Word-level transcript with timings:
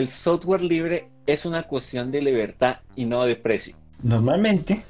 el 0.00 0.08
software 0.08 0.62
libre 0.62 1.10
es 1.26 1.44
una 1.44 1.62
cuestión 1.64 2.10
de 2.10 2.22
libertad 2.22 2.76
y 2.96 3.04
no 3.04 3.24
de 3.24 3.36
precio. 3.36 3.76
Normalmente, 4.02 4.82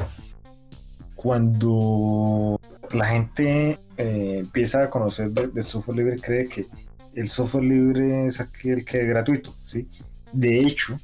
cuando 1.17 2.61
la 2.93 3.07
gente 3.07 3.79
eh, 3.97 4.37
empieza 4.39 4.85
a 4.85 4.91
conocer 4.91 5.31
del 5.31 5.65
software 5.65 5.99
libre, 5.99 6.17
cree 6.17 6.49
que 6.49 6.67
el 7.15 7.29
software 7.29 7.65
libre 7.65 8.27
es 8.27 8.41
aquel 8.41 8.85
que 8.85 9.03
es 9.03 9.09
gratuito, 9.09 9.53
¿sí? 9.65 9.89
De 10.33 10.61
hecho, 10.61 10.97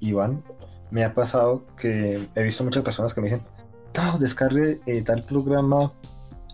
Iván, 0.00 0.42
me 0.90 1.04
ha 1.04 1.12
pasado 1.12 1.66
que 1.78 2.18
he 2.34 2.42
visto 2.42 2.64
muchas 2.64 2.82
personas 2.82 3.12
que 3.12 3.20
me 3.20 3.28
dicen, 3.28 3.46
no, 3.94 4.18
descargue 4.18 4.80
eh, 4.86 5.02
tal 5.02 5.22
programa 5.22 5.92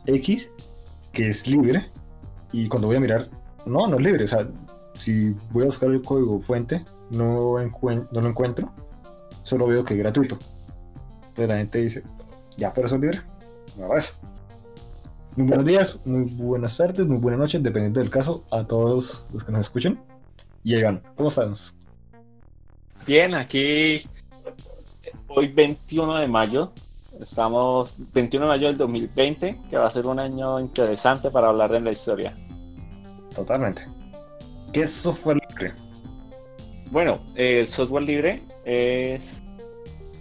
X 0.07 0.53
que 1.13 1.29
es 1.29 1.47
libre 1.47 1.87
y 2.51 2.67
cuando 2.67 2.89
voy 2.89 2.97
a 2.97 3.01
mirar, 3.01 3.29
no, 3.65 3.87
no 3.87 3.97
es 3.97 4.05
libre, 4.05 4.25
o 4.25 4.29
sea, 4.29 4.49
si 4.95 5.35
voy 5.51 5.63
a 5.63 5.67
buscar 5.67 5.91
el 5.91 6.03
código 6.03 6.41
fuente, 6.41 6.85
no, 7.11 7.57
no 7.59 8.21
lo 8.21 8.29
encuentro, 8.29 8.73
solo 9.43 9.67
veo 9.67 9.85
que 9.85 9.95
es 9.95 10.01
gratuito. 10.01 10.39
Entonces 11.29 11.49
la 11.49 11.57
gente 11.57 11.79
dice, 11.79 12.03
ya, 12.57 12.73
pero 12.73 12.87
eso 12.87 12.97
es 12.97 13.01
libre, 13.01 13.21
no 13.79 13.97
eso. 13.97 14.15
Muy 15.35 15.47
buenos 15.47 15.65
días, 15.65 15.99
muy 16.05 16.25
buenas 16.35 16.77
tardes, 16.77 17.07
muy 17.07 17.17
buenas 17.17 17.41
noches, 17.41 17.63
dependiendo 17.63 18.01
del 18.01 18.11
caso, 18.11 18.45
a 18.51 18.65
todos 18.65 19.25
los 19.33 19.43
que 19.43 19.53
nos 19.53 19.63
escuchen. 19.63 19.99
Y 20.63 20.77
Iván, 20.77 21.03
¿cómo 21.17 21.29
estamos? 21.31 21.75
Bien, 23.07 23.35
aquí 23.35 24.07
hoy 25.29 25.49
21 25.49 26.17
de 26.17 26.29
mayo, 26.29 26.73
estamos 27.21 27.97
21 28.13 28.45
de 28.45 28.49
mayo 28.51 28.67
del 28.69 28.77
2020, 28.77 29.59
que 29.71 29.77
va 29.79 29.87
a 29.87 29.91
ser 29.91 30.07
un 30.07 30.21
año 30.21 30.61
interesante 30.61 31.31
para 31.31 31.49
hablar 31.49 31.73
de 31.73 31.81
la 31.81 31.93
historia. 31.93 32.37
Totalmente. 33.35 33.87
¿Qué 34.73 34.83
es 34.83 34.93
software 34.93 35.39
libre? 35.51 35.75
Bueno, 36.91 37.21
el 37.35 37.69
software 37.69 38.05
libre 38.05 38.41
es, 38.65 39.43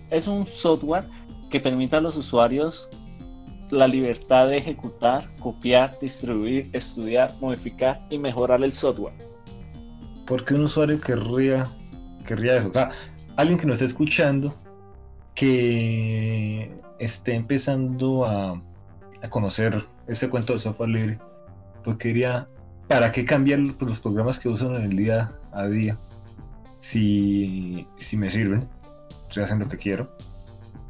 es 0.09 0.27
un 0.27 0.45
software 0.45 1.05
que 1.49 1.59
permite 1.59 1.95
a 1.95 2.01
los 2.01 2.17
usuarios 2.17 2.89
la 3.69 3.87
libertad 3.87 4.47
de 4.47 4.57
ejecutar, 4.57 5.29
copiar, 5.39 5.97
distribuir, 5.99 6.69
estudiar, 6.73 7.33
modificar 7.39 8.05
y 8.09 8.17
mejorar 8.17 8.61
el 8.63 8.73
software. 8.73 9.13
¿Por 10.25 10.43
qué 10.43 10.53
un 10.53 10.65
usuario 10.65 10.99
querría, 10.99 11.67
querría 12.25 12.57
eso? 12.57 12.69
O 12.69 12.73
sea, 12.73 12.89
alguien 13.37 13.57
que 13.57 13.65
nos 13.65 13.75
esté 13.75 13.85
escuchando 13.85 14.55
que 15.33 16.73
esté 16.99 17.35
empezando 17.35 18.25
a, 18.25 18.61
a 19.21 19.29
conocer 19.29 19.85
ese 20.07 20.29
cuento 20.29 20.53
de 20.53 20.59
software 20.59 20.89
libre, 20.89 21.19
pues 21.83 21.95
quería, 21.95 22.49
¿para 22.91 23.09
qué 23.13 23.23
cambiar 23.23 23.59
los 23.59 24.01
programas 24.01 24.37
que 24.37 24.49
usan 24.49 24.75
en 24.75 24.81
el 24.83 24.97
día 24.97 25.31
a 25.53 25.65
día? 25.67 25.97
Si, 26.81 27.87
si 27.95 28.17
me 28.17 28.29
sirven, 28.29 28.67
si 29.29 29.39
hacen 29.39 29.59
lo 29.59 29.69
que 29.69 29.77
quiero, 29.77 30.11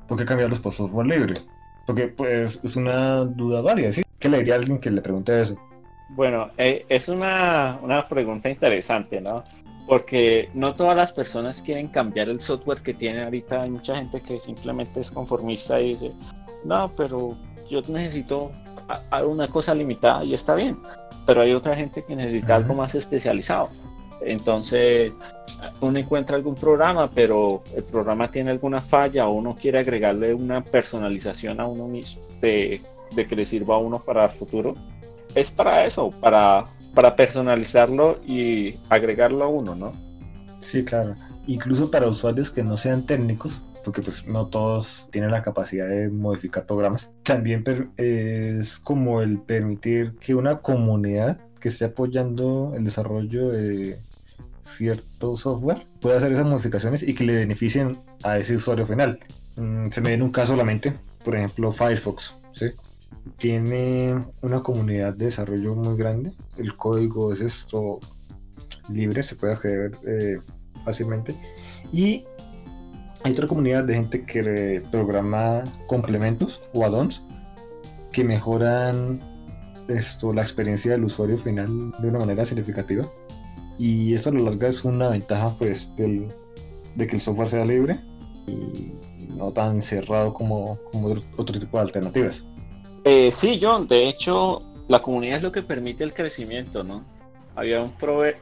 ¿por 0.07 0.17
qué 0.17 0.25
cambiarlos 0.25 0.59
por 0.59 0.73
software 0.73 1.05
libre? 1.05 1.35
Porque 1.85 2.07
pues 2.07 2.59
es 2.63 2.75
una 2.75 3.17
duda 3.17 3.61
válida, 3.61 3.93
¿sí? 3.93 4.01
¿Qué 4.17 4.29
le 4.29 4.39
diría 4.39 4.55
a 4.55 4.57
alguien 4.57 4.79
que 4.79 4.89
le 4.89 5.01
pregunte 5.01 5.39
eso? 5.39 5.55
Bueno, 6.09 6.49
eh, 6.57 6.85
es 6.89 7.07
una, 7.07 7.79
una 7.83 8.07
pregunta 8.07 8.49
interesante, 8.49 9.21
¿no? 9.21 9.43
Porque 9.85 10.49
no 10.55 10.73
todas 10.73 10.97
las 10.97 11.11
personas 11.13 11.61
quieren 11.61 11.87
cambiar 11.89 12.29
el 12.29 12.41
software 12.41 12.81
que 12.81 12.95
tienen 12.95 13.25
ahorita. 13.25 13.61
Hay 13.61 13.69
mucha 13.69 13.95
gente 13.95 14.21
que 14.21 14.39
simplemente 14.39 15.01
es 15.01 15.11
conformista 15.11 15.79
y 15.79 15.93
dice, 15.93 16.11
no, 16.65 16.91
pero 16.97 17.37
yo 17.69 17.81
necesito 17.89 18.51
una 19.25 19.47
cosa 19.47 19.73
limitada 19.73 20.23
y 20.23 20.33
está 20.33 20.55
bien. 20.55 20.77
Pero 21.25 21.41
hay 21.41 21.53
otra 21.53 21.75
gente 21.75 22.03
que 22.03 22.15
necesita 22.15 22.55
algo 22.55 22.73
más 22.73 22.95
especializado. 22.95 23.69
Entonces, 24.21 25.11
uno 25.79 25.97
encuentra 25.97 26.35
algún 26.35 26.55
programa, 26.55 27.09
pero 27.09 27.63
el 27.75 27.83
programa 27.83 28.29
tiene 28.29 28.51
alguna 28.51 28.81
falla 28.81 29.27
o 29.27 29.33
uno 29.33 29.55
quiere 29.55 29.79
agregarle 29.79 30.33
una 30.33 30.63
personalización 30.63 31.59
a 31.59 31.67
uno 31.67 31.87
mismo 31.87 32.21
de, 32.39 32.81
de 33.15 33.27
que 33.27 33.35
le 33.35 33.45
sirva 33.45 33.75
a 33.75 33.79
uno 33.79 33.99
para 33.99 34.25
el 34.25 34.31
futuro. 34.31 34.75
Es 35.33 35.49
para 35.49 35.85
eso, 35.85 36.09
para 36.09 36.65
para 36.93 37.15
personalizarlo 37.15 38.19
y 38.25 38.75
agregarlo 38.89 39.43
a 39.43 39.47
uno, 39.47 39.75
¿no? 39.75 39.93
Sí, 40.59 40.83
claro. 40.83 41.15
Incluso 41.47 41.89
para 41.89 42.07
usuarios 42.07 42.51
que 42.51 42.63
no 42.63 42.77
sean 42.77 43.05
técnicos, 43.05 43.61
porque 43.83 44.01
pues 44.01 44.27
no 44.27 44.47
todos 44.47 45.07
tienen 45.11 45.31
la 45.31 45.41
capacidad 45.41 45.87
de 45.87 46.09
modificar 46.09 46.65
programas. 46.65 47.11
También 47.23 47.63
es 47.97 48.77
como 48.77 49.21
el 49.21 49.39
permitir 49.39 50.15
que 50.19 50.35
una 50.35 50.59
comunidad 50.59 51.39
que 51.59 51.69
esté 51.69 51.85
apoyando 51.85 52.73
el 52.75 52.83
desarrollo 52.83 53.49
de 53.49 53.99
cierto 54.63 55.37
software 55.37 55.85
pueda 55.99 56.17
hacer 56.17 56.31
esas 56.31 56.45
modificaciones 56.45 57.03
y 57.03 57.13
que 57.13 57.23
le 57.23 57.35
beneficien 57.35 57.97
a 58.23 58.37
ese 58.37 58.55
usuario 58.55 58.85
final. 58.85 59.19
Mm, 59.57 59.85
se 59.85 60.01
me 60.01 60.09
viene 60.09 60.23
un 60.23 60.31
caso 60.31 60.53
a 60.53 60.57
la 60.57 60.63
mente, 60.63 60.93
por 61.23 61.35
ejemplo 61.35 61.71
Firefox, 61.71 62.35
¿sí? 62.53 62.71
tiene 63.37 64.23
una 64.41 64.61
comunidad 64.63 65.13
de 65.13 65.25
desarrollo 65.25 65.75
muy 65.75 65.97
grande. 65.97 66.31
El 66.57 66.75
código 66.75 67.33
es 67.33 67.41
esto 67.41 67.99
libre, 68.89 69.23
se 69.23 69.35
puede 69.35 69.53
acceder 69.53 69.91
eh, 70.05 70.37
fácilmente. 70.83 71.35
Y 71.91 72.23
hay 73.23 73.33
otra 73.33 73.47
comunidad 73.47 73.83
de 73.83 73.95
gente 73.95 74.25
que 74.25 74.81
programa 74.91 75.63
complementos 75.87 76.61
o 76.73 76.85
add-ons 76.85 77.21
que 78.11 78.23
mejoran 78.23 79.19
esto, 79.87 80.33
la 80.33 80.41
experiencia 80.41 80.91
del 80.91 81.03
usuario 81.03 81.37
final 81.37 81.91
de 81.99 82.09
una 82.09 82.19
manera 82.19 82.45
significativa. 82.45 83.05
Y 83.77 84.13
eso 84.13 84.29
a 84.29 84.33
lo 84.33 84.43
largo 84.43 84.67
es 84.67 84.83
una 84.83 85.09
ventaja 85.09 85.55
pues, 85.57 85.95
del, 85.95 86.27
de 86.95 87.07
que 87.07 87.15
el 87.15 87.21
software 87.21 87.49
sea 87.49 87.65
libre 87.65 87.99
y 88.47 88.93
no 89.29 89.51
tan 89.51 89.81
cerrado 89.81 90.33
como, 90.33 90.77
como 90.91 91.15
otro 91.37 91.59
tipo 91.59 91.77
de 91.77 91.83
alternativas. 91.83 92.43
Eh, 93.03 93.31
sí, 93.31 93.57
John, 93.61 93.87
de 93.87 94.07
hecho, 94.07 94.61
la 94.87 95.01
comunidad 95.01 95.37
es 95.37 95.43
lo 95.43 95.51
que 95.51 95.63
permite 95.63 96.03
el 96.03 96.13
crecimiento, 96.13 96.83
¿no? 96.83 97.03
Había 97.55 97.81
un, 97.81 97.93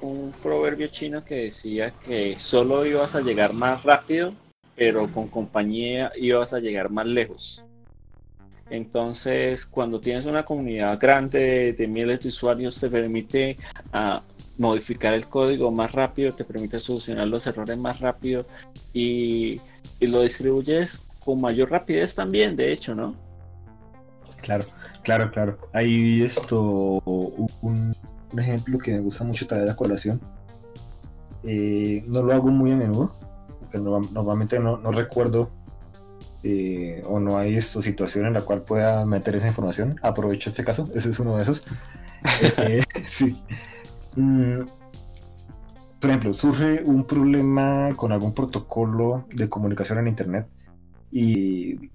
un 0.01 0.33
proverbio 0.43 0.87
chino 0.87 1.23
que 1.23 1.35
decía 1.35 1.93
que 2.05 2.35
solo 2.37 2.85
ibas 2.85 3.15
a 3.15 3.21
llegar 3.21 3.53
más 3.53 3.83
rápido, 3.83 4.33
pero 4.79 5.11
con 5.11 5.27
compañía 5.27 6.09
ibas 6.15 6.53
a 6.53 6.59
llegar 6.59 6.89
más 6.89 7.05
lejos. 7.05 7.65
Entonces, 8.69 9.65
cuando 9.65 9.99
tienes 9.99 10.25
una 10.25 10.45
comunidad 10.45 10.97
grande 10.97 11.73
de, 11.73 11.87
miles 11.87 12.21
de 12.21 12.29
usuarios, 12.29 12.79
te 12.79 12.89
permite 12.89 13.57
ah, 13.91 14.21
modificar 14.57 15.13
el 15.13 15.25
código 15.25 15.69
más 15.69 15.91
rápido, 15.91 16.31
te 16.31 16.45
permite 16.45 16.79
solucionar 16.79 17.27
los 17.27 17.45
errores 17.45 17.77
más 17.77 17.99
rápido 17.99 18.45
y, 18.93 19.59
lo 19.99 20.21
distribuyes 20.21 21.01
con 21.25 21.41
mayor 21.41 21.71
rapidez 21.71 22.15
también, 22.15 22.55
de 22.55 22.71
hecho, 22.71 22.95
¿no? 22.95 23.15
Claro, 24.41 24.63
claro, 25.03 25.29
claro. 25.29 25.57
Hay 25.73 26.21
esto, 26.21 27.03
un, 27.61 27.93
ejemplo 28.37 28.77
que 28.77 28.93
me 28.93 28.99
gusta 29.01 29.25
mucho 29.25 29.45
traer 29.45 29.69
a 29.69 29.75
colación. 29.75 30.21
Eh, 31.43 32.01
no 32.07 32.23
lo 32.23 32.31
hago 32.31 32.47
muy 32.47 32.71
a 32.71 32.77
menudo, 32.77 33.13
porque 33.71 33.77
normalmente 34.13 34.59
no, 34.59 34.77
recuerdo 34.91 35.49
eh, 36.43 37.03
o 37.05 37.19
no 37.19 37.37
hay 37.37 37.55
esto, 37.55 37.81
situación 37.81 38.25
en 38.25 38.33
la 38.33 38.41
cual 38.41 38.61
pueda 38.63 39.05
meter 39.05 39.35
esa 39.35 39.47
información. 39.47 39.99
Aprovecho 40.01 40.49
este 40.49 40.63
caso, 40.63 40.89
ese 40.95 41.09
es 41.09 41.19
uno 41.19 41.35
de 41.35 41.43
esos. 41.43 41.65
Eh, 42.57 42.83
sí. 43.07 43.41
Mm, 44.17 44.63
por 46.01 46.09
ejemplo, 46.09 46.33
surge 46.33 46.83
un 46.83 47.05
problema 47.05 47.91
con 47.95 48.11
algún 48.11 48.33
protocolo 48.33 49.25
de 49.33 49.47
comunicación 49.47 49.99
en 49.99 50.09
Internet 50.09 50.47
y 51.11 51.91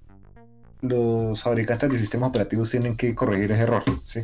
los 0.81 1.43
fabricantes 1.43 1.91
de 1.91 1.99
sistemas 1.99 2.29
operativos 2.29 2.71
tienen 2.71 2.97
que 2.97 3.13
corregir 3.13 3.51
ese 3.51 3.61
error. 3.61 3.83
¿sí? 4.03 4.21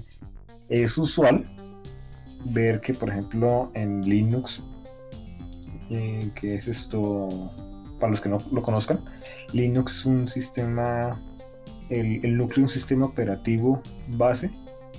Es 0.69 0.98
usual 0.98 1.48
ver 2.45 2.81
que, 2.81 2.95
por 2.95 3.09
ejemplo, 3.09 3.71
en 3.75 4.01
Linux, 4.01 4.63
eh, 5.91 6.31
que 6.35 6.55
es 6.55 6.67
esto, 6.67 7.51
para 7.99 8.11
los 8.11 8.21
que 8.21 8.29
no 8.29 8.38
lo 8.51 8.61
conozcan, 8.61 9.03
Linux 9.53 9.99
es 9.99 10.05
un 10.05 10.27
sistema, 10.27 11.21
el, 11.89 12.23
el 12.23 12.38
núcleo 12.38 12.57
de 12.57 12.63
un 12.63 12.69
sistema 12.69 13.05
operativo 13.05 13.81
base, 14.07 14.49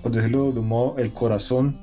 por 0.02 0.12
decirlo 0.12 0.52
de 0.52 0.60
un 0.60 0.68
modo, 0.68 0.98
el 0.98 1.12
corazón, 1.12 1.82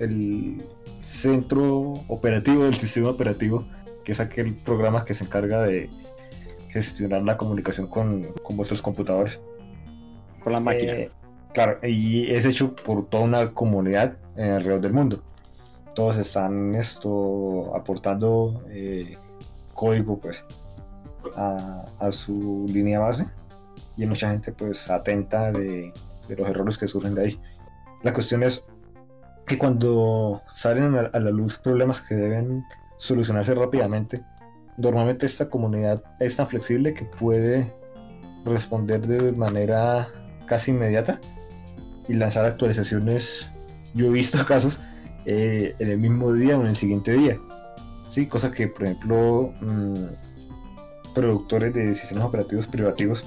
el 0.00 0.62
centro 1.00 1.94
operativo 2.08 2.64
del 2.64 2.74
sistema 2.74 3.10
operativo, 3.10 3.66
que 4.04 4.12
es 4.12 4.20
aquel 4.20 4.54
programa 4.54 5.04
que 5.04 5.14
se 5.14 5.24
encarga 5.24 5.62
de 5.62 5.90
gestionar 6.70 7.22
la 7.22 7.36
comunicación 7.36 7.86
con, 7.86 8.26
vuestros 8.50 8.82
computadores. 8.82 9.40
Con 10.42 10.52
la 10.52 10.60
máquina. 10.60 10.92
Eh, 10.92 11.10
claro, 11.52 11.78
y 11.82 12.30
es 12.30 12.44
hecho 12.44 12.74
por 12.74 13.08
toda 13.08 13.24
una 13.24 13.52
comunidad 13.52 14.16
alrededor 14.36 14.80
del 14.80 14.92
mundo. 14.92 15.22
Todos 15.96 16.16
están 16.18 16.76
esto 16.76 17.74
aportando 17.74 18.62
eh, 18.68 19.16
código 19.74 20.20
pues 20.20 20.44
a, 21.34 22.12
su 22.12 22.66
línea 22.68 23.00
base 23.00 23.26
y 23.96 24.02
hay 24.02 24.08
mucha 24.08 24.30
gente 24.30 24.52
pues 24.52 24.88
atenta 24.88 25.50
de, 25.50 25.92
los 26.28 26.48
errores 26.48 26.78
que 26.78 26.86
surgen 26.86 27.16
de 27.16 27.22
ahí. 27.22 27.40
La 28.04 28.12
cuestión 28.12 28.44
es 28.44 28.64
que 29.46 29.58
cuando 29.58 30.42
salen 30.54 30.94
a 30.96 31.18
la 31.18 31.30
luz 31.30 31.58
problemas 31.58 32.00
que 32.00 32.14
deben 32.14 32.64
solucionarse 32.98 33.54
rápidamente. 33.54 34.22
Normalmente 34.76 35.26
esta 35.26 35.48
comunidad 35.48 36.02
es 36.20 36.36
tan 36.36 36.46
flexible 36.46 36.94
que 36.94 37.04
puede 37.04 37.72
responder 38.44 39.06
de 39.06 39.32
manera 39.32 40.08
casi 40.46 40.70
inmediata 40.70 41.20
y 42.08 42.14
lanzar 42.14 42.44
actualizaciones. 42.44 43.50
Yo 43.94 44.06
he 44.06 44.10
visto 44.10 44.38
casos 44.46 44.80
eh, 45.26 45.74
en 45.78 45.88
el 45.90 45.98
mismo 45.98 46.32
día 46.32 46.58
o 46.58 46.62
en 46.62 46.68
el 46.68 46.76
siguiente 46.76 47.12
día. 47.12 47.38
Sí, 48.08 48.26
cosa 48.26 48.50
que, 48.50 48.68
por 48.68 48.84
ejemplo, 48.84 49.52
mm, 49.60 50.04
productores 51.14 51.74
de 51.74 51.94
sistemas 51.94 52.24
operativos 52.24 52.66
privativos, 52.66 53.24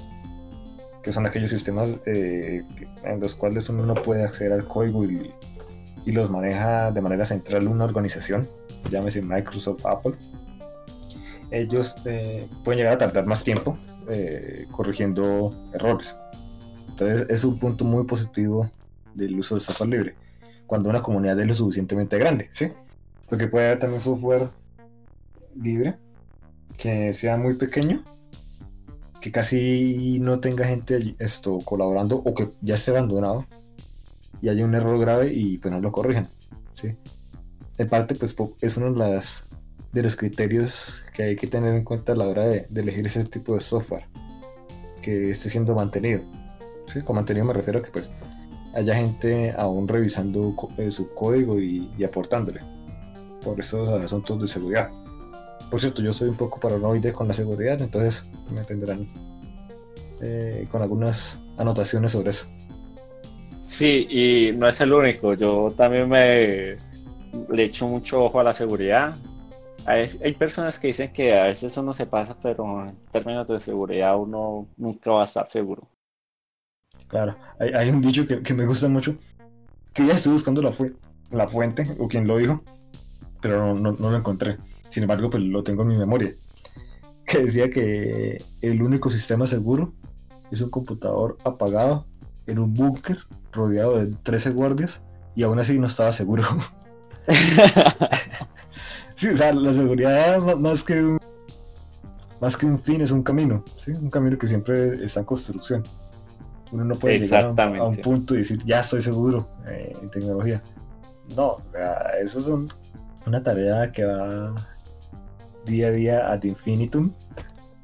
que 1.02 1.12
son 1.12 1.26
aquellos 1.26 1.50
sistemas 1.50 1.94
eh, 2.06 2.64
en 3.04 3.20
los 3.20 3.34
cuales 3.34 3.68
uno 3.68 3.86
no 3.86 3.94
puede 3.94 4.24
acceder 4.24 4.52
al 4.52 4.66
código 4.66 5.04
y, 5.04 5.32
y 6.04 6.12
los 6.12 6.30
maneja 6.30 6.90
de 6.90 7.00
manera 7.00 7.24
central 7.24 7.68
una 7.68 7.84
organización, 7.84 8.46
llámese 8.90 9.22
Microsoft, 9.22 9.86
Apple, 9.86 10.14
ellos 11.50 11.94
eh, 12.04 12.48
pueden 12.64 12.78
llegar 12.78 12.94
a 12.94 12.98
tardar 12.98 13.26
más 13.26 13.42
tiempo 13.44 13.78
eh, 14.08 14.66
corrigiendo 14.70 15.52
errores. 15.72 16.14
Entonces 16.88 17.26
es 17.28 17.44
un 17.44 17.58
punto 17.58 17.84
muy 17.84 18.04
positivo 18.04 18.70
del 19.14 19.38
uso 19.38 19.56
de 19.56 19.60
software 19.60 19.90
libre, 19.90 20.14
cuando 20.70 20.88
una 20.88 21.02
comunidad 21.02 21.40
es 21.40 21.48
lo 21.48 21.54
suficientemente 21.56 22.16
grande, 22.16 22.48
¿sí? 22.52 22.68
Porque 23.28 23.48
puede 23.48 23.66
haber 23.66 23.80
también 23.80 24.00
software 24.00 24.50
libre 25.60 25.96
que 26.78 27.12
sea 27.12 27.36
muy 27.36 27.54
pequeño, 27.54 28.04
que 29.20 29.32
casi 29.32 30.18
no 30.20 30.38
tenga 30.38 30.64
gente 30.64 31.16
esto 31.18 31.58
colaborando 31.64 32.18
o 32.18 32.34
que 32.34 32.50
ya 32.60 32.76
esté 32.76 32.92
abandonado 32.92 33.46
y 34.40 34.48
haya 34.48 34.64
un 34.64 34.76
error 34.76 34.96
grave 35.00 35.32
y 35.32 35.58
pues 35.58 35.74
no 35.74 35.80
lo 35.80 35.90
corrijan, 35.90 36.28
¿sí? 36.72 36.96
En 37.76 37.88
parte 37.88 38.14
pues 38.14 38.36
es 38.60 38.76
uno 38.76 38.92
de, 38.92 38.98
las, 39.00 39.42
de 39.90 40.04
los 40.04 40.14
criterios 40.14 41.02
que 41.12 41.24
hay 41.24 41.36
que 41.36 41.48
tener 41.48 41.74
en 41.74 41.82
cuenta 41.82 42.12
a 42.12 42.14
la 42.14 42.28
hora 42.28 42.46
de, 42.46 42.68
elegir 42.72 43.04
ese 43.08 43.24
tipo 43.24 43.56
de 43.56 43.60
software 43.60 44.04
que 45.02 45.32
esté 45.32 45.50
siendo 45.50 45.74
mantenido. 45.74 46.20
¿Sí? 46.86 47.00
Con 47.00 47.16
mantenido 47.16 47.44
me 47.44 47.54
refiero 47.54 47.80
a 47.80 47.82
que 47.82 47.90
pues 47.90 48.08
haya 48.74 48.94
gente 48.94 49.54
aún 49.56 49.88
revisando 49.88 50.54
eh, 50.76 50.90
su 50.90 51.12
código 51.14 51.58
y, 51.58 51.88
aportándole 52.04 52.60
por 53.42 53.58
esos 53.58 53.88
asuntos 53.88 54.40
de 54.40 54.48
seguridad. 54.48 54.90
Por 55.70 55.80
cierto, 55.80 56.02
yo 56.02 56.12
soy 56.12 56.28
un 56.28 56.36
poco 56.36 56.58
paranoide 56.60 57.12
con 57.12 57.28
la 57.28 57.34
seguridad, 57.34 57.80
entonces 57.80 58.28
me 58.52 58.62
tendrán 58.64 59.06
eh, 60.20 60.66
con 60.70 60.82
algunas 60.82 61.38
anotaciones 61.56 62.12
sobre 62.12 62.30
eso. 62.30 62.46
Sí, 63.62 64.06
y 64.10 64.52
no 64.56 64.68
es 64.68 64.80
el 64.80 64.92
único. 64.92 65.34
Yo 65.34 65.72
también 65.76 66.08
me 66.08 66.76
le 67.48 67.64
echo 67.64 67.86
mucho 67.86 68.24
ojo 68.24 68.40
a 68.40 68.44
la 68.44 68.52
seguridad. 68.52 69.14
Hay, 69.86 70.34
personas 70.34 70.78
que 70.78 70.88
dicen 70.88 71.12
que 71.12 71.38
a 71.38 71.44
veces 71.44 71.76
uno 71.76 71.94
se 71.94 72.06
pasa, 72.06 72.36
pero 72.42 72.86
en 72.86 72.96
términos 73.10 73.48
de 73.48 73.60
seguridad 73.60 74.18
uno 74.18 74.66
nunca 74.76 75.12
va 75.12 75.22
a 75.22 75.24
estar 75.24 75.46
seguro. 75.46 75.88
Claro, 77.10 77.36
hay, 77.58 77.90
un 77.90 78.00
dicho 78.00 78.24
que, 78.24 78.54
me 78.54 78.64
gusta 78.66 78.88
mucho, 78.88 79.16
que 79.92 80.06
ya 80.06 80.14
estoy 80.14 80.32
buscando 80.32 80.62
la, 80.62 80.72
la 81.32 81.48
fuente 81.48 81.84
o 81.98 82.06
quien 82.06 82.28
lo 82.28 82.36
dijo, 82.36 82.62
pero 83.42 83.74
no, 83.74 83.92
lo 83.92 84.16
encontré. 84.16 84.58
Sin 84.90 85.02
embargo, 85.02 85.28
pues 85.28 85.42
lo 85.42 85.64
tengo 85.64 85.82
en 85.82 85.88
mi 85.88 85.98
memoria. 85.98 86.32
Que 87.26 87.38
decía 87.38 87.68
que 87.68 88.40
el 88.62 88.80
único 88.80 89.10
sistema 89.10 89.48
seguro 89.48 89.92
es 90.52 90.60
un 90.60 90.70
computador 90.70 91.36
apagado 91.44 92.06
en 92.46 92.60
un 92.60 92.74
búnker 92.74 93.18
rodeado 93.50 93.98
de 93.98 94.14
13 94.22 94.50
guardias 94.50 95.02
y 95.34 95.42
aún 95.42 95.58
así 95.58 95.80
no 95.80 95.88
estaba 95.88 96.12
seguro. 96.12 96.44
sí, 99.16 99.28
o 99.28 99.36
sea, 99.36 99.52
la 99.52 99.72
seguridad 99.72 100.38
más 100.56 100.84
que 100.84 101.02
un, 101.02 101.18
más 102.40 102.56
que 102.56 102.66
un 102.66 102.78
fin 102.78 103.00
es 103.00 103.10
un 103.10 103.24
camino, 103.24 103.64
¿sí? 103.78 103.90
Un 103.90 104.10
camino 104.10 104.38
que 104.38 104.46
siempre 104.46 105.04
está 105.04 105.20
en 105.20 105.26
construcción. 105.26 105.82
Uno 106.72 106.84
no 106.84 106.94
puede 106.94 107.18
llegar 107.18 107.54
a 107.56 107.84
un, 107.84 107.96
punto 107.96 108.34
y 108.34 108.38
decir, 108.38 108.58
ya 108.64 108.80
estoy 108.80 109.02
seguro 109.02 109.48
eh, 109.66 109.92
en 110.00 110.10
tecnología. 110.10 110.62
No, 111.36 111.52
o 111.52 111.62
sea, 111.72 112.10
eso 112.22 112.38
es 112.38 113.26
una 113.26 113.42
tarea 113.42 113.90
que 113.90 114.04
va 114.04 114.54
día 115.66 115.88
a 115.88 115.90
día 115.90 116.32
ad 116.32 116.42
infinitum 116.44 117.12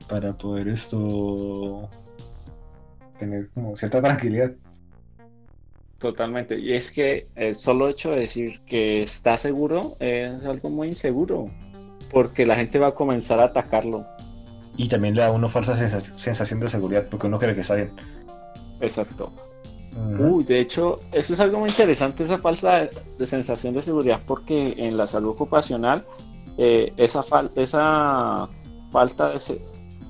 para 0.08 0.36
poder 0.36 0.68
esto 0.68 1.88
tener 3.18 3.48
como 3.50 3.76
cierta 3.76 4.00
tranquilidad. 4.00 4.52
Totalmente. 5.98 6.58
Y 6.58 6.74
es 6.74 6.92
que 6.92 7.28
el 7.34 7.56
solo 7.56 7.88
hecho 7.88 8.10
de 8.10 8.20
decir 8.20 8.60
que 8.66 9.02
está 9.02 9.36
seguro 9.36 9.96
es 9.98 10.30
algo 10.44 10.70
muy 10.70 10.88
inseguro, 10.88 11.50
porque 12.12 12.44
la 12.44 12.56
gente 12.56 12.78
va 12.78 12.88
a 12.88 12.94
comenzar 12.94 13.40
a 13.40 13.44
atacarlo. 13.44 14.06
Y 14.76 14.88
también 14.88 15.14
le 15.14 15.22
da 15.22 15.28
a 15.28 15.32
uno 15.32 15.48
falsa 15.48 15.76
sensación 16.16 16.60
de 16.60 16.68
seguridad, 16.68 17.06
porque 17.10 17.26
uno 17.26 17.38
cree 17.38 17.54
que 17.54 17.62
está 17.62 17.76
bien. 17.76 17.90
Exacto. 18.80 19.32
Uy, 20.18 20.44
de 20.44 20.60
hecho, 20.60 21.00
eso 21.12 21.32
es 21.32 21.40
algo 21.40 21.60
muy 21.60 21.70
interesante, 21.70 22.22
esa 22.22 22.36
falsa 22.36 22.88
de 23.18 23.26
sensación 23.26 23.72
de 23.72 23.80
seguridad, 23.80 24.20
porque 24.26 24.74
en 24.76 24.98
la 24.98 25.06
salud 25.06 25.30
ocupacional, 25.30 26.04
eh, 26.58 26.92
esa, 26.98 27.24
esa 27.56 28.48
falta 28.92 29.30
de 29.30 29.40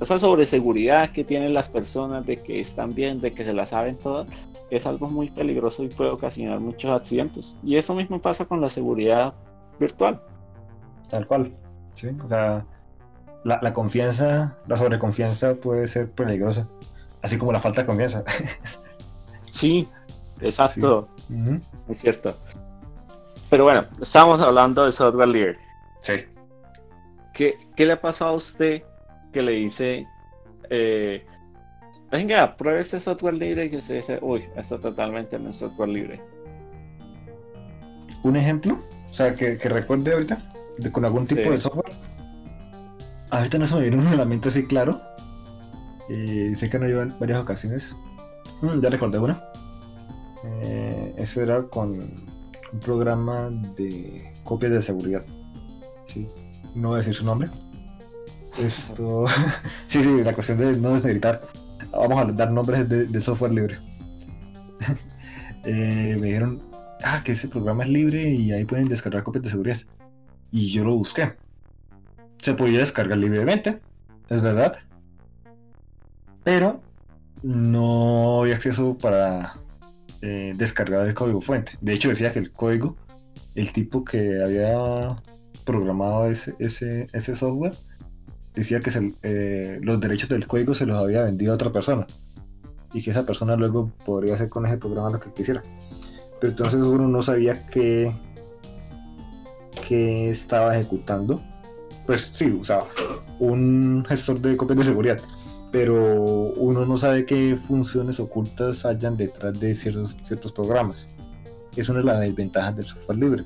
esa 0.01 0.19
sobreseguridad 0.19 1.11
que 1.11 1.25
tienen 1.25 1.55
las 1.55 1.69
personas 1.69 2.27
de 2.27 2.37
que 2.37 2.61
están 2.61 2.95
bien, 2.95 3.21
de 3.21 3.33
que 3.33 3.45
se 3.45 3.53
la 3.53 3.65
saben 3.65 3.97
todas, 3.97 4.27
es 4.71 4.87
algo 4.87 5.09
muy 5.09 5.31
peligroso 5.31 5.85
y 5.85 5.89
puede 5.89 6.11
ocasionar 6.11 6.61
muchos 6.61 6.91
accidentes. 6.91 7.59
Y 7.63 7.77
eso 7.77 7.95
mismo 7.95 8.21
pasa 8.21 8.45
con 8.45 8.61
la 8.61 8.69
seguridad 8.69 9.35
virtual. 9.79 10.21
Tal 11.11 11.27
cual, 11.27 11.53
sí. 11.95 12.09
O 12.25 12.29
sea, 12.29 12.67
la, 13.45 13.73
confianza, 13.73 14.57
la 14.67 14.77
sobreconfianza 14.77 15.55
puede 15.55 15.87
ser 15.87 16.11
peligrosa, 16.11 16.69
así 17.27 17.39
como 17.39 17.53
la 17.53 17.61
falta 17.61 17.83
de 17.83 17.87
confianza. 17.87 18.25
sí, 19.51 19.89
exacto. 20.41 21.09
Es 21.89 21.99
cierto. 21.99 22.37
Pero 23.51 23.65
bueno, 23.65 23.85
estamos 24.01 24.41
hablando 24.41 24.85
de 24.87 24.93
software 24.93 25.29
libre. 25.29 25.59
Sí. 26.01 26.15
¿Qué, 27.35 27.59
¿Qué, 27.77 27.85
le 27.85 27.93
ha 27.93 28.01
pasado 28.01 28.31
a 28.31 28.35
usted 28.35 28.83
que 29.33 29.43
le 29.43 29.53
dice, 29.53 30.07
eh, 30.71 31.27
venga, 32.11 32.57
pruebe 32.57 32.81
este 32.81 32.99
software 32.99 33.35
libre 33.35 33.67
y 33.67 33.77
usted 33.77 33.97
dice, 33.97 34.19
uy, 34.23 34.45
esto 34.57 34.81
totalmente 34.81 35.39
no 35.39 35.51
es 35.51 35.59
software 35.59 35.91
libre. 35.91 36.21
¿Un 38.23 38.37
ejemplo? 38.37 38.79
O 39.11 39.15
sea, 39.15 39.35
que, 39.35 39.57
recuerde 39.57 40.13
ahorita, 40.13 40.39
con 40.93 41.05
algún 41.05 41.27
tipo 41.27 41.51
de 41.51 41.59
software. 41.59 41.93
Ahorita 43.31 43.59
no 43.59 43.67
se 43.67 43.75
me 43.75 43.81
viene 43.83 43.99
un 43.99 44.17
lamento 44.17 44.49
así 44.49 44.67
claro. 44.67 45.01
Eh, 46.09 46.55
sé 46.57 46.69
que 46.69 46.79
no 46.79 46.87
llevan 46.87 47.15
varias 47.19 47.41
ocasiones. 47.41 47.95
Mm, 48.63 48.81
ya 48.81 48.91
recordé 48.91 49.19
una. 49.19 49.43
Eh, 50.45 51.15
eso 51.17 51.43
era 51.43 51.63
con 51.63 51.91
un 51.91 52.81
programa 52.81 53.51
de 53.77 54.33
copias 54.45 54.73
de 54.73 54.83
seguridad. 54.83 55.25
No 56.75 56.89
voy 56.89 56.97
a 56.97 56.99
decir 56.99 57.15
su 57.15 57.25
nombre. 57.25 57.51
Esto. 58.59 59.27
sí, 59.87 60.03
sí, 60.03 60.23
la 60.23 60.33
cuestión 60.33 60.59
de 60.59 60.77
no 60.77 60.95
desmeritar 60.95 61.43
vamos 61.93 62.21
a 62.21 62.33
dar 62.33 62.53
nombres 62.53 62.89
de, 62.89 63.21
software 63.21 63.53
libre. 63.53 63.79
Eh, 65.69 66.17
me 66.21 66.29
dijeron, 66.29 66.63
ah, 67.03 67.23
que 67.25 67.33
ese 67.33 67.49
programa 67.49 67.83
es 67.83 67.91
libre 67.91 68.31
y 68.31 68.53
ahí 68.53 68.65
pueden 68.65 68.87
descargar 68.89 69.25
copias 69.25 69.43
de 69.43 69.51
seguridad. 69.51 69.79
Y 70.53 70.71
yo 70.71 70.85
lo 70.85 70.95
busqué. 70.95 71.33
Se 72.39 72.55
podía 72.55 72.79
descargar 72.79 73.19
libremente, 73.19 73.81
es 74.29 74.41
verdad. 74.41 74.79
Pero 76.47 76.81
no 77.43 78.43
había 78.43 78.55
acceso 78.55 78.97
para 78.97 79.55
eh, 80.23 80.53
descargar 80.57 81.05
el 81.09 81.13
código 81.13 81.41
fuente. 81.41 81.73
De 81.81 81.93
hecho, 81.93 82.09
decía 82.09 82.33
que 82.33 82.39
el 82.39 82.53
código, 82.53 82.97
el 83.57 83.73
tipo 83.73 84.05
que 84.05 84.41
había 84.41 85.17
programado 85.65 86.31
ese, 86.31 86.55
ese, 86.61 87.35
software, 87.35 87.75
decía 88.55 88.79
que 88.79 89.13
eh, 89.25 89.81
los 89.83 89.99
derechos 89.99 90.29
del 90.29 90.47
código 90.47 90.73
se 90.73 90.87
los 90.87 91.03
había 91.03 91.25
vendido 91.25 91.51
a 91.51 91.57
otra 91.57 91.73
persona 91.73 92.07
y 92.95 93.03
que 93.03 93.11
esa 93.11 93.27
persona 93.27 93.57
luego 93.57 93.91
podría 94.05 94.35
hacer 94.35 94.49
con 94.49 94.67
ese 94.67 94.79
programa 94.79 95.11
lo 95.11 95.19
que 95.19 95.33
quisiera. 95.33 95.65
Pero 96.41 96.53
entonces 96.53 96.81
uno 96.81 97.09
no 97.09 97.23
sabía 97.23 97.67
qué, 97.67 98.15
qué 99.89 100.31
estaba 100.31 100.79
ejecutando. 100.79 101.43
Pues 102.07 102.21
sí, 102.21 102.53
usaba 102.53 102.87
un 103.41 104.05
gestor 104.09 104.41
de 104.41 104.57
copias 104.57 104.79
de 104.79 104.85
seguridad, 104.85 105.21
pero 105.71 106.53
uno 106.57 106.87
no 106.87 106.97
sabe 106.97 107.27
qué 107.27 107.57
funciones 107.57 108.21
ocultas 108.21 108.85
hayan 108.85 109.17
detrás 109.17 109.59
de 109.59 109.75
ciertos, 109.75 110.17
ciertos 110.23 110.53
programas. 110.53 111.07
Es 111.77 111.89
una 111.89 112.01
de 112.01 112.07
las 112.07 112.21
desventajas 112.21 112.77
del 112.77 112.85
software 112.87 113.19
libre. 113.19 113.45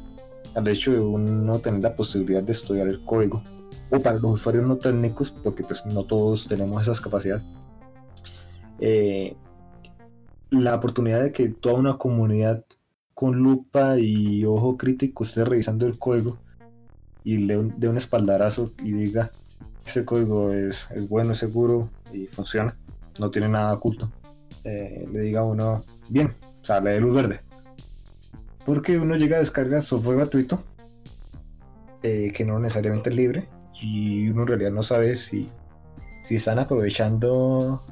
Al 0.55 0.67
hecho 0.69 0.93
de 0.93 1.00
uno 1.00 1.59
tener 1.59 1.81
la 1.81 1.95
posibilidad 1.95 2.43
de 2.43 2.53
estudiar 2.53 2.89
el 2.89 3.05
código 3.05 3.43
o 3.91 4.00
para 4.00 4.19
los 4.19 4.33
usuarios 4.33 4.67
no 4.67 4.77
técnicos, 4.77 5.31
porque 5.31 5.65
pues 5.65 5.85
no 5.87 6.05
todos 6.05 6.47
tenemos 6.47 6.83
esas 6.83 7.00
capacidades, 7.00 7.43
eh, 8.79 9.37
la 10.50 10.75
oportunidad 10.75 11.23
de 11.23 11.33
que 11.33 11.49
toda 11.49 11.75
una 11.75 11.99
comunidad 11.99 12.65
con 13.15 13.37
lupa 13.39 13.99
y 13.99 14.45
ojo 14.45 14.77
crítico 14.77 15.25
esté 15.25 15.45
revisando 15.45 15.87
el 15.87 15.99
código 15.99 16.39
y 17.25 17.39
le 17.39 17.57
dé 17.77 17.89
un 17.89 17.97
espaldarazo 17.97 18.73
y 18.83 18.93
diga, 18.93 19.31
ese 19.85 20.05
código 20.05 20.53
es, 20.53 20.89
bueno, 21.09 21.33
es 21.33 21.39
seguro 21.39 21.91
y 22.12 22.26
funciona, 22.26 22.76
no 23.19 23.31
tiene 23.31 23.49
nada 23.49 23.75
oculto, 23.75 24.11
eh, 24.64 25.07
le 25.11 25.21
diga 25.21 25.40
a 25.40 25.45
uno, 25.45 25.85
bien, 26.09 26.35
o 26.62 26.64
sea, 26.64 26.81
le 26.81 26.93
dé 26.93 27.00
luz 27.00 27.14
verde. 27.14 27.40
Porque 28.64 28.99
uno 28.99 29.17
llega 29.17 29.37
a 29.37 29.40
descargar 29.40 29.83
software 29.83 30.19
gratuito, 30.19 30.62
eh, 32.02 32.33
que 32.35 32.45
no 32.45 32.59
necesariamente 32.59 33.11
es 33.11 33.17
libre, 33.17 33.49
y 33.81 34.29
uno 34.29 34.43
en 34.43 34.49
realidad 34.49 34.71
no 34.71 34.83
sabe 34.83 35.17
si, 35.17 35.49
si 36.25 36.37
están 36.37 36.59
aprovechando 36.59 37.83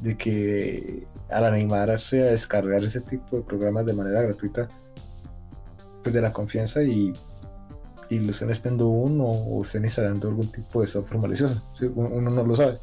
de 0.00 0.16
que 0.16 1.06
al 1.30 1.44
animarse 1.44 2.22
a 2.22 2.32
descargar 2.32 2.82
ese 2.84 3.00
tipo 3.00 3.36
de 3.36 3.42
programas 3.42 3.86
de 3.86 3.94
manera 3.94 4.22
gratuita, 4.22 4.68
pues 6.02 6.14
de 6.14 6.20
la 6.20 6.32
confianza 6.32 6.82
y, 6.82 7.12
estén 8.10 8.50
esperando 8.50 8.88
uno 8.88 9.24
o 9.24 9.62
estén 9.62 9.84
instalando 9.84 10.28
algún 10.28 10.50
tipo 10.50 10.80
de 10.80 10.86
software 10.86 11.20
malicioso. 11.20 11.62
Uno 11.94 12.30
no 12.30 12.44
lo 12.44 12.54
sabe. 12.54 12.78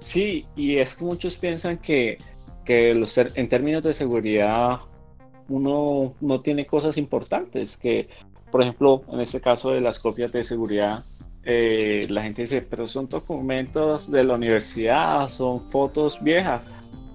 Sí, 0.00 0.46
y 0.54 0.76
es 0.76 0.94
que 0.94 1.04
muchos 1.04 1.36
piensan 1.36 1.78
que, 1.78 2.18
que 2.64 2.94
los, 2.94 3.16
en 3.16 3.48
términos 3.48 3.82
de 3.82 3.94
seguridad 3.94 4.80
uno 5.48 6.14
no 6.20 6.40
tiene 6.40 6.66
cosas 6.66 6.96
importantes, 6.96 7.76
que 7.76 8.08
por 8.50 8.62
ejemplo 8.62 9.02
en 9.10 9.20
este 9.20 9.40
caso 9.40 9.70
de 9.70 9.80
las 9.80 9.98
copias 9.98 10.32
de 10.32 10.44
seguridad 10.44 11.04
eh, 11.44 12.06
la 12.08 12.22
gente 12.22 12.42
dice, 12.42 12.62
pero 12.62 12.88
son 12.88 13.08
documentos 13.08 14.10
de 14.10 14.24
la 14.24 14.34
universidad, 14.34 15.28
son 15.28 15.60
fotos 15.60 16.22
viejas. 16.22 16.62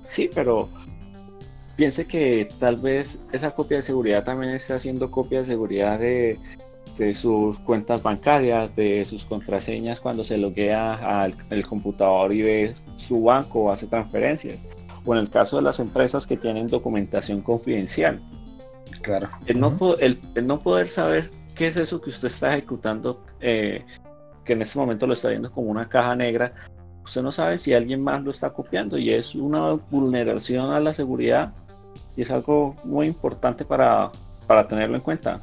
Sí, 0.08 0.30
pero 0.34 0.70
piense 1.76 2.06
que 2.06 2.48
tal 2.60 2.78
vez 2.78 3.20
esa 3.32 3.52
copia 3.52 3.78
de 3.78 3.84
seguridad 3.84 4.24
también 4.24 4.54
está 4.54 4.76
haciendo 4.76 5.10
copia 5.10 5.40
de 5.40 5.46
seguridad 5.46 6.00
de, 6.00 6.40
sus 7.14 7.60
cuentas 7.60 8.04
bancarias, 8.04 8.76
de 8.76 9.06
sus 9.06 9.24
contraseñas 9.26 10.00
cuando 10.00 10.24
se 10.24 10.38
loguea 10.38 11.22
al, 11.22 11.34
computador 11.68 12.34
y 12.34 12.42
ve 12.42 12.76
su 12.98 13.24
banco 13.24 13.64
o 13.64 13.72
hace 13.72 13.88
transferencias. 13.88 14.58
O 15.06 15.14
en 15.14 15.22
el 15.22 15.30
caso 15.30 15.58
de 15.58 15.64
las 15.64 15.80
empresas 15.80 16.28
que 16.28 16.38
tienen 16.38 16.68
documentación 16.68 17.42
confidencial. 17.42 18.20
Claro. 19.02 19.30
El 19.46 19.60
no, 19.60 19.78
el, 20.00 20.20
no 20.44 20.60
poder 20.60 20.90
saber 20.90 21.30
qué 21.56 21.68
es 21.68 21.78
eso 21.78 22.02
que 22.02 22.10
usted 22.10 22.28
está 22.28 22.54
ejecutando 22.54 23.24
eh, 23.40 23.86
que 24.44 24.54
en 24.54 24.62
este 24.62 24.78
momento 24.78 25.08
lo 25.08 25.14
está 25.14 25.30
viendo 25.30 25.52
como 25.52 25.70
una 25.70 25.88
caja 25.88 26.16
negra, 26.16 26.54
usted 27.04 27.22
no 27.22 27.32
sabe 27.32 27.58
si 27.58 27.74
alguien 27.74 28.04
más 28.04 28.24
lo 28.24 28.32
está 28.32 28.50
copiando 28.50 28.98
y 28.98 29.12
es 29.12 29.36
una 29.36 29.74
vulneración 29.90 30.72
a 30.72 30.80
la 30.80 30.94
seguridad 30.94 31.54
y 32.18 32.24
es 32.24 32.32
algo 32.32 32.76
muy 32.84 33.08
importante 33.08 33.64
para, 33.64 34.12
para 34.48 34.68
tenerlo 34.68 34.96
en 34.96 35.02
cuenta 35.02 35.40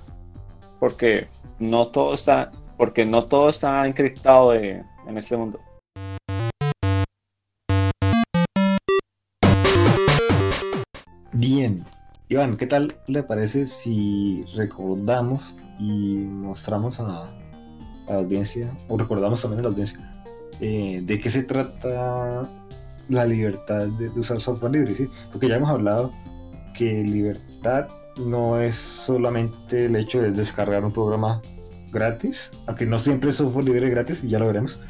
porque 0.79 1.29
no 1.59 1.89
todo 1.89 2.15
está 2.15 2.53
porque 2.77 3.05
no 3.05 3.25
todo 3.25 3.49
está 3.49 3.87
encriptado 3.87 4.55
en 4.55 4.85
este 5.17 5.37
mundo. 5.37 5.61
Bien, 11.39 11.85
Iván, 12.29 12.57
¿qué 12.57 12.67
tal 12.67 12.97
le 13.07 13.23
parece 13.23 13.67
si 13.67 14.45
recordamos 14.57 15.55
y 15.79 16.17
mostramos 16.19 16.99
a, 16.99 17.31
la 18.09 18.15
audiencia, 18.15 18.75
o 18.89 18.97
recordamos 18.97 19.43
también 19.43 19.61
a 19.61 19.63
la 19.65 19.69
audiencia, 19.69 20.25
eh, 20.61 21.03
de 21.05 21.21
qué 21.21 21.29
se 21.29 21.43
trata 21.43 22.49
la 23.11 23.27
libertad 23.27 23.87
de, 23.87 24.09
usar 24.19 24.41
software 24.41 24.73
libre, 24.73 24.95
¿sí? 24.95 25.09
Porque 25.31 25.49
ya 25.49 25.57
hemos 25.57 25.69
hablado 25.69 26.11
que 26.75 27.05
libertad 27.05 27.87
no 28.17 28.61
es 28.61 28.77
solamente 28.77 29.87
el 29.87 29.97
hecho 29.97 30.21
de 30.23 30.31
descargar 30.31 30.85
un 30.85 30.93
programa 30.93 31.43
gratis, 31.93 32.53
aunque 32.67 32.87
no 32.87 32.99
siempre 32.99 33.31
es 33.31 33.37
software 33.37 33.65
libre 33.65 33.91
gratis, 33.91 34.23
y 34.25 34.29
ya 34.29 34.39
lo 34.39 34.47
veremos, 34.47 34.81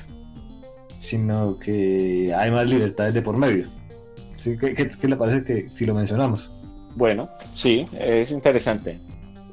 sino 0.98 1.58
que 1.58 2.34
hay 2.34 2.50
más 2.50 2.66
libertades 2.66 3.14
de 3.14 3.22
por 3.22 3.36
medio. 3.36 3.68
¿Sí? 4.38 4.56
¿Qué, 4.58 4.74
qué 4.74 5.08
le 5.08 5.16
parece 5.16 5.44
que 5.44 5.70
si 5.70 5.86
lo 5.86 5.94
mencionamos? 5.94 6.52
Bueno, 6.94 7.28
sí, 7.52 7.86
es 7.92 8.30
interesante. 8.30 8.98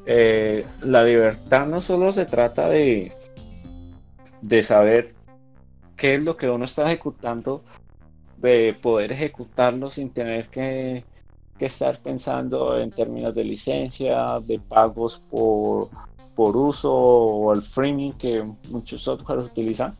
Eh, 0.05 0.65
la 0.81 1.03
libertad 1.03 1.65
no 1.65 1.81
solo 1.81 2.11
se 2.11 2.25
trata 2.25 2.67
de, 2.69 3.11
de 4.41 4.63
saber 4.63 5.13
qué 5.95 6.15
es 6.15 6.23
lo 6.23 6.37
que 6.37 6.49
uno 6.49 6.65
está 6.65 6.85
ejecutando, 6.85 7.63
de 8.37 8.77
poder 8.81 9.13
ejecutarlo 9.13 9.89
sin 9.89 10.09
tener 10.09 10.49
que, 10.49 11.05
estar 11.65 11.99
pensando 11.99 12.77
en 12.77 12.89
términos 12.89 13.33
de 13.35 13.43
licencia, 13.43 14.39
de 14.39 14.59
pagos 14.59 15.21
por, 15.29 15.89
por 16.35 16.55
uso 16.55 16.93
o 16.93 17.53
el 17.53 17.61
framing 17.61 18.13
que 18.13 18.43
muchos 18.69 19.01
softwares 19.01 19.45
utilizan, 19.45 19.93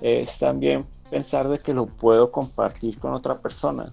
es 0.00 0.38
también 0.38 0.86
pensar 1.10 1.48
de 1.48 1.58
que 1.58 1.72
lo 1.72 1.86
puedo 1.86 2.30
compartir 2.30 2.98
con 2.98 3.14
otra 3.14 3.38
persona. 3.38 3.92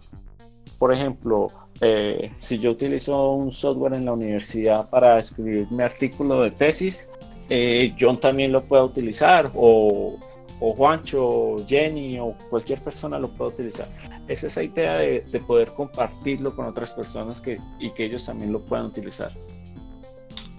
Por 0.77 0.93
ejemplo, 0.93 1.47
eh, 1.79 2.31
si 2.37 2.57
yo 2.57 2.71
utilizo 2.71 3.33
un 3.33 3.51
software 3.51 3.93
en 3.93 4.05
la 4.05 4.13
universidad 4.13 4.89
para 4.89 5.19
escribir 5.19 5.67
mi 5.71 5.83
artículo 5.83 6.41
de 6.41 6.51
tesis, 6.51 7.07
eh, 7.49 7.93
John 7.99 8.19
también 8.19 8.51
lo 8.51 8.63
pueda 8.63 8.83
utilizar 8.83 9.51
o, 9.55 10.17
o 10.61 10.73
Juancho, 10.73 11.65
Jenny 11.67 12.19
o 12.19 12.35
cualquier 12.49 12.79
persona 12.79 13.17
lo 13.17 13.29
pueda 13.31 13.51
utilizar. 13.51 13.87
Es 14.27 14.43
esa 14.43 14.61
idea 14.61 14.97
de, 14.97 15.21
poder 15.45 15.69
compartirlo 15.69 16.55
con 16.55 16.67
otras 16.67 16.93
personas 16.93 17.41
que, 17.41 17.59
y 17.79 17.89
que 17.91 18.05
ellos 18.05 18.25
también 18.25 18.53
lo 18.53 18.63
puedan 18.63 18.85
utilizar. 18.85 19.31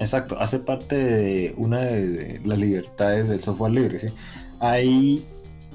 Exacto, 0.01 0.37
hace 0.41 0.59
parte 0.59 0.97
de 0.97 1.55
una 1.57 1.85
de 1.85 2.41
las 2.45 2.59
libertades 2.59 3.29
del 3.29 3.41
software 3.41 3.73
libre. 3.73 4.01
¿sí? 4.01 4.09
Hay, 4.59 5.25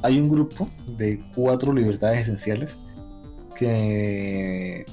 hay 0.01 0.19
un 0.19 0.29
grupo 0.29 0.67
de 0.85 1.23
cuatro 1.33 1.71
libertades 1.71 2.21
esenciales 2.21 2.75
que 3.55 4.85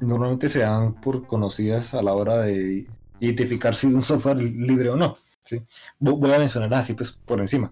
normalmente 0.00 0.48
se 0.48 0.60
dan 0.60 0.94
por 0.94 1.26
conocidas 1.26 1.92
a 1.92 2.02
la 2.02 2.14
hora 2.14 2.40
de 2.40 2.86
identificar 3.20 3.74
si 3.74 3.86
un 3.86 4.00
software 4.00 4.40
libre 4.40 4.88
o 4.88 4.96
no. 4.96 5.18
¿sí? 5.42 5.60
Voy 5.98 6.32
a 6.32 6.38
mencionar 6.38 6.72
así 6.72 6.94
pues 6.94 7.12
por 7.12 7.38
encima. 7.38 7.70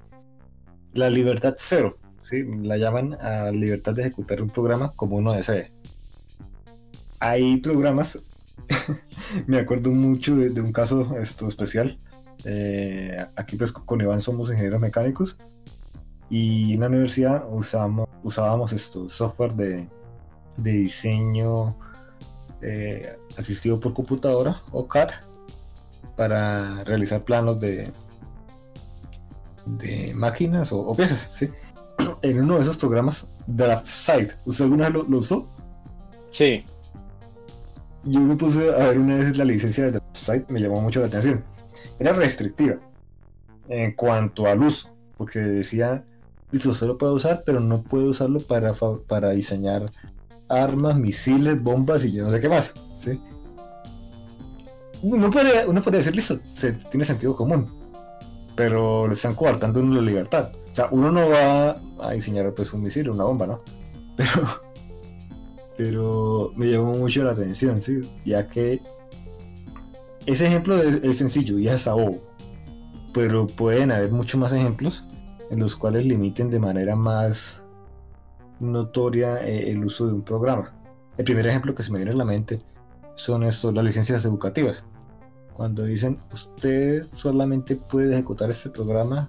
La 0.92 1.10
libertad 1.10 1.56
cero, 1.58 1.98
¿sí? 2.22 2.42
la 2.62 2.76
llaman 2.76 3.14
a 3.14 3.50
libertad 3.50 3.94
de 3.94 4.02
ejecutar 4.02 4.42
un 4.42 4.50
programa 4.50 4.92
como 4.92 5.16
uno 5.16 5.32
desee. 5.32 5.72
Hay 7.20 7.58
programas, 7.58 8.18
me 9.46 9.58
acuerdo 9.58 9.90
mucho 9.90 10.36
de, 10.36 10.60
un 10.60 10.72
caso 10.72 11.16
esto, 11.18 11.46
especial. 11.46 11.98
Eh, 12.44 13.24
aquí 13.36 13.56
pues 13.56 13.70
con 13.72 14.00
Iván 14.00 14.20
somos 14.20 14.50
ingenieros 14.50 14.80
mecánicos 14.80 15.36
y 16.30 16.74
en 16.74 16.80
la 16.80 16.86
universidad 16.86 17.44
usamos, 17.50 18.08
usábamos 18.22 18.72
esto, 18.72 19.08
software 19.08 19.52
de, 19.52 19.88
de 20.56 20.72
diseño 20.72 21.76
eh, 22.62 23.16
asistido 23.36 23.80
por 23.80 23.94
computadora 23.94 24.62
o 24.70 24.86
CAD 24.86 25.10
para 26.16 26.84
realizar 26.84 27.24
planos 27.24 27.58
de, 27.58 27.90
de 29.66 30.12
máquinas 30.14 30.72
o, 30.72 30.94
piezas. 30.94 31.32
¿sí? 31.36 31.48
En 32.22 32.40
uno 32.40 32.56
de 32.56 32.62
esos 32.62 32.76
programas, 32.76 33.26
DraftSight, 33.46 34.32
¿usted 34.46 34.64
alguna 34.64 34.88
vez 34.88 35.08
lo, 35.08 35.18
usó? 35.18 35.48
Sí. 36.30 36.64
Yo 38.04 38.20
me 38.20 38.36
puse 38.36 38.72
a 38.72 38.88
ver 38.88 38.98
una 38.98 39.16
vez 39.16 39.36
la 39.36 39.44
licencia 39.44 39.84
de 39.84 39.92
DraftSight, 39.92 40.48
me 40.50 40.60
llamó 40.60 40.80
mucho 40.80 41.00
la 41.00 41.06
atención. 41.06 41.44
Era 41.98 42.12
restrictiva 42.12 42.76
en 43.68 43.92
cuanto 43.92 44.46
al 44.46 44.62
uso, 44.62 44.88
porque 45.16 45.40
decía, 45.40 46.04
listo, 46.50 46.70
usted 46.70 46.86
lo 46.86 46.96
puede 46.96 47.12
usar, 47.12 47.42
pero 47.44 47.60
no 47.60 47.82
puede 47.82 48.08
usarlo 48.08 48.40
para, 48.40 48.72
para 49.06 49.30
diseñar 49.30 49.84
armas, 50.48 50.96
misiles, 50.96 51.62
bombas 51.62 52.04
y 52.04 52.12
yo 52.12 52.24
no 52.24 52.32
sé 52.32 52.40
qué 52.40 52.48
más. 52.48 52.72
¿sí? 52.98 53.20
uno 55.02 55.30
podría, 55.30 55.66
uno 55.66 55.82
podría 55.82 55.98
decir, 55.98 56.14
listo, 56.14 56.38
se, 56.52 56.72
tiene 56.72 57.04
sentido 57.04 57.34
común, 57.34 57.70
pero 58.60 59.06
le 59.06 59.14
están 59.14 59.34
coartando 59.34 59.80
uno 59.80 59.94
la 59.94 60.02
libertad. 60.02 60.52
O 60.70 60.74
sea, 60.74 60.88
uno 60.90 61.10
no 61.10 61.30
va 61.30 61.80
a 61.98 62.10
diseñar 62.12 62.52
pues 62.52 62.70
un 62.74 62.82
misil, 62.82 63.08
una 63.08 63.24
bomba, 63.24 63.46
¿no? 63.46 63.62
Pero, 64.18 64.60
pero 65.78 66.52
me 66.56 66.70
llamó 66.70 66.92
mucho 66.92 67.24
la 67.24 67.30
atención, 67.30 67.80
¿sí? 67.80 68.02
Ya 68.26 68.48
que 68.48 68.82
ese 70.26 70.46
ejemplo 70.46 70.76
es 70.76 71.16
sencillo 71.16 71.58
y 71.58 71.68
es 71.68 71.74
hasta 71.74 71.94
pero 73.14 73.46
pueden 73.46 73.92
haber 73.92 74.10
muchos 74.10 74.38
más 74.38 74.52
ejemplos 74.52 75.06
en 75.50 75.58
los 75.58 75.74
cuales 75.76 76.04
limiten 76.04 76.50
de 76.50 76.60
manera 76.60 76.96
más 76.96 77.62
notoria 78.58 79.42
eh, 79.42 79.70
el 79.70 79.82
uso 79.86 80.06
de 80.06 80.12
un 80.12 80.22
programa. 80.22 80.74
El 81.16 81.24
primer 81.24 81.46
ejemplo 81.46 81.74
que 81.74 81.82
se 81.82 81.90
me 81.92 81.96
viene 81.96 82.10
a 82.12 82.16
la 82.16 82.26
mente 82.26 82.58
son 83.14 83.44
estos, 83.44 83.72
las 83.72 83.86
licencias 83.86 84.22
educativas. 84.26 84.84
Cuando 85.60 85.84
dicen, 85.84 86.18
usted 86.32 87.06
solamente 87.06 87.76
puede 87.76 88.14
ejecutar 88.14 88.48
este 88.48 88.70
programa 88.70 89.28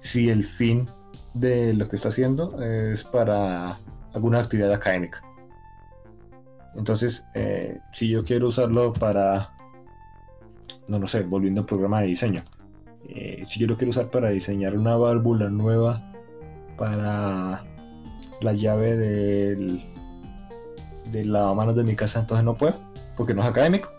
si 0.00 0.28
el 0.28 0.44
fin 0.44 0.86
de 1.32 1.72
lo 1.72 1.88
que 1.88 1.96
está 1.96 2.10
haciendo 2.10 2.62
es 2.62 3.02
para 3.02 3.78
alguna 4.12 4.40
actividad 4.40 4.74
académica. 4.74 5.22
Entonces, 6.74 7.24
eh, 7.32 7.80
si 7.94 8.10
yo 8.10 8.22
quiero 8.22 8.48
usarlo 8.48 8.92
para, 8.92 9.54
no 10.86 10.98
lo 10.98 11.06
sé, 11.06 11.22
volviendo 11.22 11.60
a 11.60 11.62
un 11.62 11.66
programa 11.66 12.02
de 12.02 12.08
diseño, 12.08 12.42
eh, 13.08 13.42
si 13.48 13.58
yo 13.58 13.66
lo 13.66 13.78
quiero 13.78 13.88
usar 13.88 14.10
para 14.10 14.28
diseñar 14.28 14.76
una 14.76 14.96
válvula 14.96 15.48
nueva 15.48 16.12
para 16.76 17.64
la 18.42 18.52
llave 18.52 18.98
del, 18.98 19.82
de 21.10 21.24
lavamanos 21.24 21.74
de 21.74 21.84
mi 21.84 21.96
casa, 21.96 22.20
entonces 22.20 22.44
no 22.44 22.54
puedo, 22.54 22.78
porque 23.16 23.32
no 23.32 23.40
es 23.40 23.48
académico. 23.48 23.90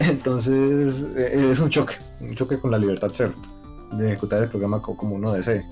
Entonces 0.00 1.06
eh, 1.16 1.48
es 1.50 1.60
un 1.60 1.68
choque, 1.68 1.94
un 2.20 2.34
choque 2.34 2.58
con 2.58 2.70
la 2.70 2.78
libertad 2.78 3.10
cero, 3.12 3.34
de 3.92 4.06
ejecutar 4.08 4.42
el 4.42 4.48
programa 4.48 4.80
como 4.80 5.16
uno 5.16 5.32
desee. 5.32 5.66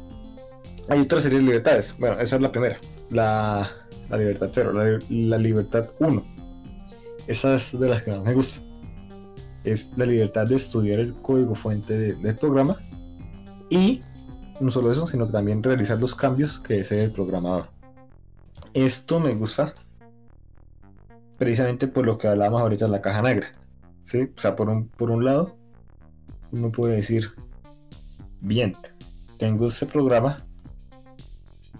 Hay 0.89 1.01
otra 1.01 1.21
serie 1.21 1.39
de 1.39 1.45
libertades, 1.45 1.95
bueno, 1.99 2.19
esa 2.21 2.37
es 2.37 2.43
la 2.43 2.53
primera, 2.53 2.79
la, 3.11 3.71
libertad 4.11 4.49
cero, 4.53 4.73
la, 4.73 5.39
libertad 5.39 5.89
uno. 5.99 6.25
Esa 7.27 7.55
es 7.55 7.79
de 7.79 7.89
las 7.89 8.03
que 8.03 8.13
más 8.13 8.23
me 8.23 8.35
gusta. 8.35 8.61
Es 9.65 9.89
la 9.97 10.07
libertad 10.07 10.47
de 10.47 10.55
estudiar 10.55 11.01
el 11.01 11.15
código 11.15 11.57
fuente 11.57 11.97
del 11.99 12.37
programa 12.37 12.77
y 13.69 14.01
no 14.61 14.71
solo 14.71 14.93
eso, 14.93 15.09
sino 15.09 15.29
también 15.29 15.63
realizar 15.63 15.99
los 15.99 16.15
cambios 16.15 16.61
que 16.61 16.75
desee 16.75 17.05
el 17.05 17.11
programador. 17.11 17.69
Esto 18.73 19.19
me 19.19 19.35
gusta 19.35 19.75
precisamente 21.37 21.89
por 21.89 22.07
lo 22.07 22.17
que 22.17 22.29
hablábamos 22.29 22.63
ahorita 22.63 22.87
de 22.87 22.91
la 22.93 23.03
caja 23.03 23.23
negra. 23.23 23.49
¿Sí? 24.07 24.31
O 24.35 24.41
sea, 24.41 24.57
por 24.57 24.71
un, 24.71 24.89
por 24.89 25.11
un 25.11 25.25
lado, 25.25 25.55
uno 26.53 26.73
puede 26.73 26.97
decir, 26.97 27.33
bien, 28.41 28.75
tengo 29.37 29.69
este 29.69 29.85
programa, 29.85 30.47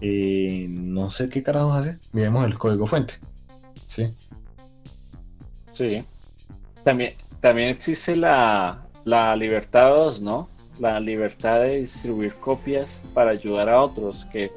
eh, 0.01 0.67
no 0.69 1.09
sé 1.09 1.29
qué 1.29 1.41
carajos 1.41 1.77
hace, 1.77 1.97
miremos 2.11 2.45
el 2.45 2.59
código 2.59 2.85
fuente. 2.85 3.15
¿sí? 3.87 4.13
Sí. 5.71 6.03
También, 6.83 7.13
también 7.41 7.69
existe 7.69 8.15
la, 8.15 8.85
la 9.05 9.35
libertad 9.35 9.89
2, 9.89 10.21
¿no? 10.21 10.49
la 10.79 10.99
libertad 10.99 11.61
de 11.61 11.81
distribuir 11.81 12.33
copias 12.35 13.01
para 13.13 13.31
ayudar 13.31 13.69
a 13.69 13.81
otros, 13.81 14.25
que, 14.25 14.51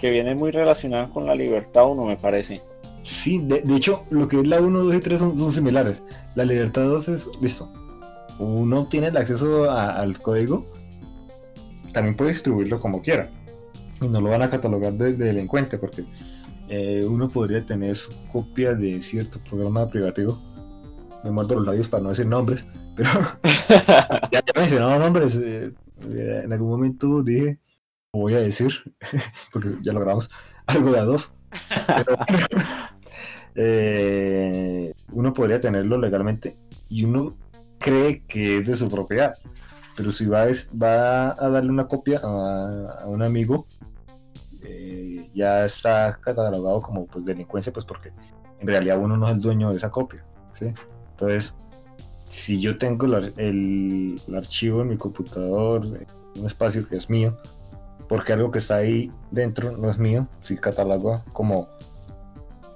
viene 0.00 0.36
muy 0.36 0.52
relacionada 0.52 1.08
con 1.08 1.26
la 1.26 1.34
libertad 1.34 1.84
1, 1.84 2.04
me 2.04 2.16
parece. 2.16 2.60
Sí, 3.02 3.40
de, 3.42 3.60
hecho, 3.74 4.04
lo 4.10 4.28
que 4.28 4.40
es 4.40 4.46
la 4.46 4.60
1, 4.60 4.84
2 4.84 4.94
y 4.94 5.00
3 5.00 5.18
son, 5.18 5.52
similares. 5.52 6.00
La 6.36 6.44
libertad 6.44 6.84
2 6.84 7.08
es, 7.08 7.28
listo, 7.42 7.72
uno 8.38 8.86
tiene 8.86 9.08
el 9.08 9.16
acceso 9.16 9.68
al 9.68 10.18
código, 10.20 10.64
también 11.92 12.14
puede 12.14 12.30
distribuirlo 12.30 12.80
como 12.80 13.02
quiera. 13.02 13.30
Y 14.00 14.08
no 14.08 14.20
lo 14.20 14.30
van 14.30 14.42
a 14.42 14.50
catalogar 14.50 14.92
de, 14.92 15.14
delincuente, 15.14 15.78
porque 15.78 16.04
eh, 16.68 17.04
uno 17.04 17.28
podría 17.28 17.66
tener 17.66 17.96
su 17.96 18.12
copia 18.30 18.74
de 18.74 19.00
cierto 19.00 19.40
programa 19.48 19.90
privativo. 19.90 20.38
Me 21.24 21.32
muerdo 21.32 21.56
los 21.56 21.66
labios 21.66 21.88
para 21.88 22.04
no 22.04 22.10
decir 22.10 22.26
nombres 22.26 22.64
pero 22.96 23.10
ya, 24.32 24.42
ya 24.44 24.52
mencionaba 24.56 24.98
nombres. 24.98 25.36
Eh, 25.36 25.72
eh, 26.10 26.40
en 26.44 26.52
algún 26.52 26.70
momento 26.70 27.22
dije, 27.22 27.60
voy 28.12 28.34
a 28.34 28.38
decir, 28.38 28.72
porque 29.52 29.76
ya 29.82 29.92
lo 29.92 30.00
grabamos, 30.00 30.30
algo 30.66 30.90
de 30.90 30.98
Adobe. 30.98 31.24
Eh, 33.58 34.92
uno 35.12 35.32
podría 35.32 35.60
tenerlo 35.60 35.98
legalmente 35.98 36.56
y 36.88 37.04
uno 37.04 37.36
cree 37.78 38.24
que 38.26 38.58
es 38.58 38.66
de 38.66 38.76
su 38.76 38.88
propiedad. 38.88 39.34
Pero 39.96 40.12
si 40.12 40.26
va, 40.26 40.42
a 40.42 41.48
darle 41.48 41.70
una 41.70 41.86
copia 41.86 42.20
a, 42.22 43.06
un 43.06 43.22
amigo, 43.22 43.66
ya 45.36 45.66
está 45.66 46.18
catalogado 46.20 46.80
como 46.80 47.06
pues, 47.06 47.24
delincuencia, 47.24 47.72
pues 47.72 47.84
porque 47.84 48.10
en 48.58 48.66
realidad 48.66 48.98
uno 48.98 49.16
no 49.16 49.28
es 49.28 49.34
el 49.34 49.40
dueño 49.40 49.70
de 49.70 49.76
esa 49.76 49.90
copia. 49.90 50.24
Entonces, 51.10 51.54
si 52.24 52.58
yo 52.58 52.78
tengo 52.78 53.06
el, 53.36 54.20
archivo 54.34 54.80
en 54.80 54.88
mi 54.88 54.96
computador, 54.96 55.84
un 56.36 56.46
espacio 56.46 56.86
que 56.88 56.96
es 56.96 57.10
mío, 57.10 57.36
porque 58.08 58.32
algo 58.32 58.50
que 58.50 58.58
está 58.58 58.76
ahí 58.76 59.12
dentro 59.30 59.76
no 59.76 59.90
es 59.90 59.98
mío, 59.98 60.26
si 60.40 60.56
catalogo 60.56 61.22
como 61.32 61.68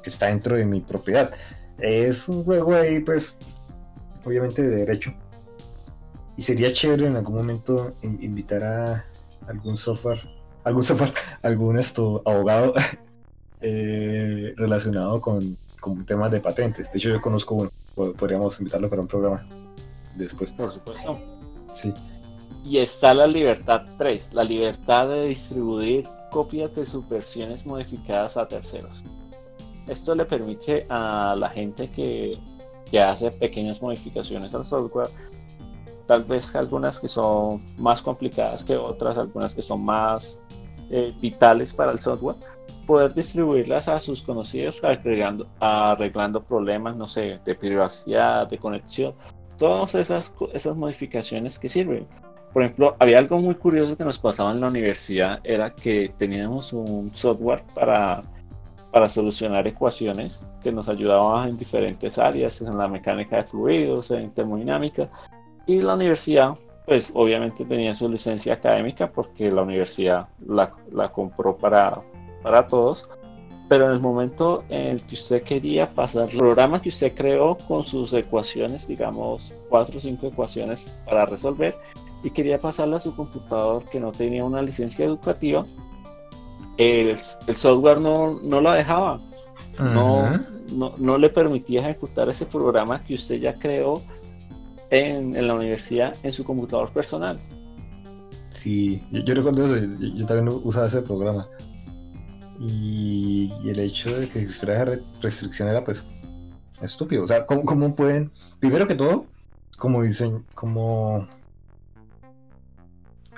que 0.03 0.11
está 0.11 0.27
dentro 0.27 0.57
de 0.57 0.67
mi 0.67 0.81
propiedad. 0.81 1.31
Es 1.81 2.29
un 2.29 2.45
juego 2.45 2.75
ahí, 2.75 3.01
pues, 3.01 3.37
obviamente 4.25 4.63
de 4.63 4.77
derecho. 4.77 5.13
Y 6.37 6.43
sería 6.43 6.73
chévere 6.73 7.07
en 7.07 7.17
algún 7.17 7.37
momento 7.37 7.95
invitar 8.03 8.65
a 8.65 9.05
algún 9.47 9.77
software, 9.77 10.21
algún 10.65 10.85
software, 10.85 11.13
algún 11.43 11.79
esto, 11.79 12.23
abogado 12.25 12.75
eh, 13.61 14.55
relacionado 14.57 15.21
con, 15.21 15.57
con 15.81 16.05
temas 16.05 16.31
de 16.31 16.41
patentes. 16.41 16.91
De 16.91 16.99
hecho, 16.99 17.11
yo 17.11 17.21
conozco 17.21 17.55
uno 17.55 17.71
podríamos 17.95 18.59
invitarlo 18.61 18.89
para 18.89 19.03
un 19.03 19.09
programa 19.09 19.47
después. 20.17 20.53
Por 20.53 20.73
supuesto. 20.73 21.21
Sí. 21.75 21.93
Y 22.65 22.79
está 22.79 23.15
la 23.15 23.27
libertad 23.27 23.83
3, 23.99 24.33
la 24.33 24.45
libertad 24.45 25.09
de 25.09 25.27
distribuir 25.27 26.07
copias 26.31 26.75
de 26.75 26.87
sus 26.87 27.09
versiones 27.09 27.65
modificadas 27.67 28.37
a 28.37 28.47
terceros. 28.47 29.03
Esto 29.91 30.15
le 30.15 30.25
permite 30.25 30.87
a 30.89 31.35
la 31.37 31.51
gente 31.51 31.91
que, 31.91 32.39
que 32.89 33.01
hace 33.01 33.33
pequeñas 33.33 33.83
modificaciones 33.83 34.55
al 34.55 34.65
software, 34.65 35.09
tal 36.07 36.23
vez 36.23 36.55
algunas 36.55 37.01
que 37.01 37.09
son 37.09 37.61
más 37.77 38.01
complicadas 38.01 38.63
que 38.63 38.77
otras, 38.77 39.19
algunas 39.19 39.53
que 39.53 39.63
son 39.63 39.85
más 39.85 40.39
eh, 40.91 41.13
vitales 41.21 41.75
para 41.75 41.91
el 41.91 41.99
software, 41.99 42.37
poder 42.87 43.13
distribuirlas 43.15 43.89
a 43.89 43.99
sus 43.99 44.23
conocidos 44.23 44.83
arreglando, 44.85 45.49
arreglando 45.59 46.41
problemas, 46.41 46.97
no 46.97 47.09
sé, 47.09 47.41
de 47.45 47.55
privacidad, 47.57 48.49
de 48.49 48.59
conexión, 48.59 49.13
todas 49.59 49.97
esas, 49.97 50.33
esas 50.53 50.77
modificaciones 50.77 51.59
que 51.59 51.69
sirven. 51.69 52.07
Por 52.53 52.63
ejemplo, 52.63 52.97
había 53.01 53.19
algo 53.19 53.39
muy 53.39 53.57
curioso 53.57 53.97
que 53.97 54.05
nos 54.05 54.19
pasaba 54.19 54.53
en 54.53 54.61
la 54.61 54.69
universidad, 54.69 55.41
era 55.43 55.75
que 55.75 56.13
teníamos 56.17 56.73
un 56.73 57.11
software 57.13 57.65
para, 57.75 58.23
para 58.91 59.09
solucionar 59.09 59.67
ecuaciones 59.67 60.41
que 60.63 60.73
nos 60.73 60.89
ayudaba 60.89 61.49
en 61.49 61.57
diferentes 61.57 62.19
áreas, 62.19 62.61
en 62.61 62.77
la 62.77 62.89
mecánica 62.89 63.37
de 63.37 63.45
fluidos, 63.45 64.11
en 64.11 64.31
termodinámica, 64.31 65.09
y 65.67 65.81
la 65.81 65.95
universidad 65.95 66.57
pues 66.87 67.13
obviamente 67.15 67.65
tenía 67.65 67.95
su 67.95 68.09
licencia 68.09 68.55
académica 68.55 69.13
porque 69.13 69.53
la 69.53 69.63
universidad 69.63 70.27
la, 70.45 70.73
la 70.91 71.13
compró 71.13 71.57
para, 71.57 72.01
para 72.43 72.67
todos, 72.67 73.09
pero 73.69 73.87
en 73.87 73.93
el 73.93 74.01
momento 74.01 74.65
en 74.69 74.87
el 74.87 75.03
que 75.03 75.15
usted 75.15 75.45
quería 75.45 75.89
pasar 75.95 76.29
el 76.29 76.37
programa 76.37 76.83
que 76.83 76.89
usted 76.89 77.15
creó 77.15 77.57
con 77.69 77.85
sus 77.85 78.13
ecuaciones, 78.13 78.89
digamos 78.89 79.53
cuatro 79.69 79.99
o 79.99 80.01
cinco 80.01 80.27
ecuaciones 80.27 80.93
para 81.05 81.27
resolver, 81.27 81.77
y 82.25 82.31
quería 82.31 82.59
pasarla 82.59 82.97
a 82.97 83.01
su 83.01 83.15
computador 83.15 83.85
que 83.85 84.01
no 84.01 84.11
tenía 84.11 84.45
una 84.45 84.61
licencia 84.61 85.05
educativa, 85.05 85.65
el, 86.77 87.17
el 87.47 87.57
software 87.57 88.01
no, 88.01 88.41
no 88.43 88.61
la 88.61 88.75
dejaba. 88.75 89.21
No, 89.79 90.39
no, 90.73 90.95
no, 90.99 91.19
le 91.19 91.31
permitía 91.31 91.81
ejecutar 91.81 92.29
ese 92.29 92.45
programa 92.45 93.03
que 93.03 93.15
usted 93.15 93.37
ya 93.37 93.59
creó 93.59 94.03
en, 94.91 95.35
en 95.35 95.47
la 95.47 95.55
universidad 95.55 96.15
en 96.23 96.33
su 96.35 96.45
computador 96.45 96.91
personal. 96.91 97.41
Sí, 98.51 99.03
yo, 99.11 99.35
recuerdo 99.35 99.75
eso, 99.75 99.87
yo, 99.99 100.27
también 100.27 100.61
usaba 100.63 100.87
ese 100.87 101.01
programa. 101.01 101.47
Y, 102.59 103.51
el 103.65 103.79
hecho 103.79 104.15
de 104.15 104.29
que 104.29 104.41
existiera 104.41 104.83
esa 104.83 105.03
restricción 105.23 105.69
era 105.69 105.83
pues 105.83 106.05
estúpido. 106.83 107.25
O 107.25 107.29
sea, 107.29 107.47
¿cómo, 107.47 107.95
pueden, 107.95 108.31
primero 108.59 108.87
que 108.87 108.95
todo, 108.95 109.27
como 109.79 110.03
dicen, 110.03 110.45
como 110.55 111.27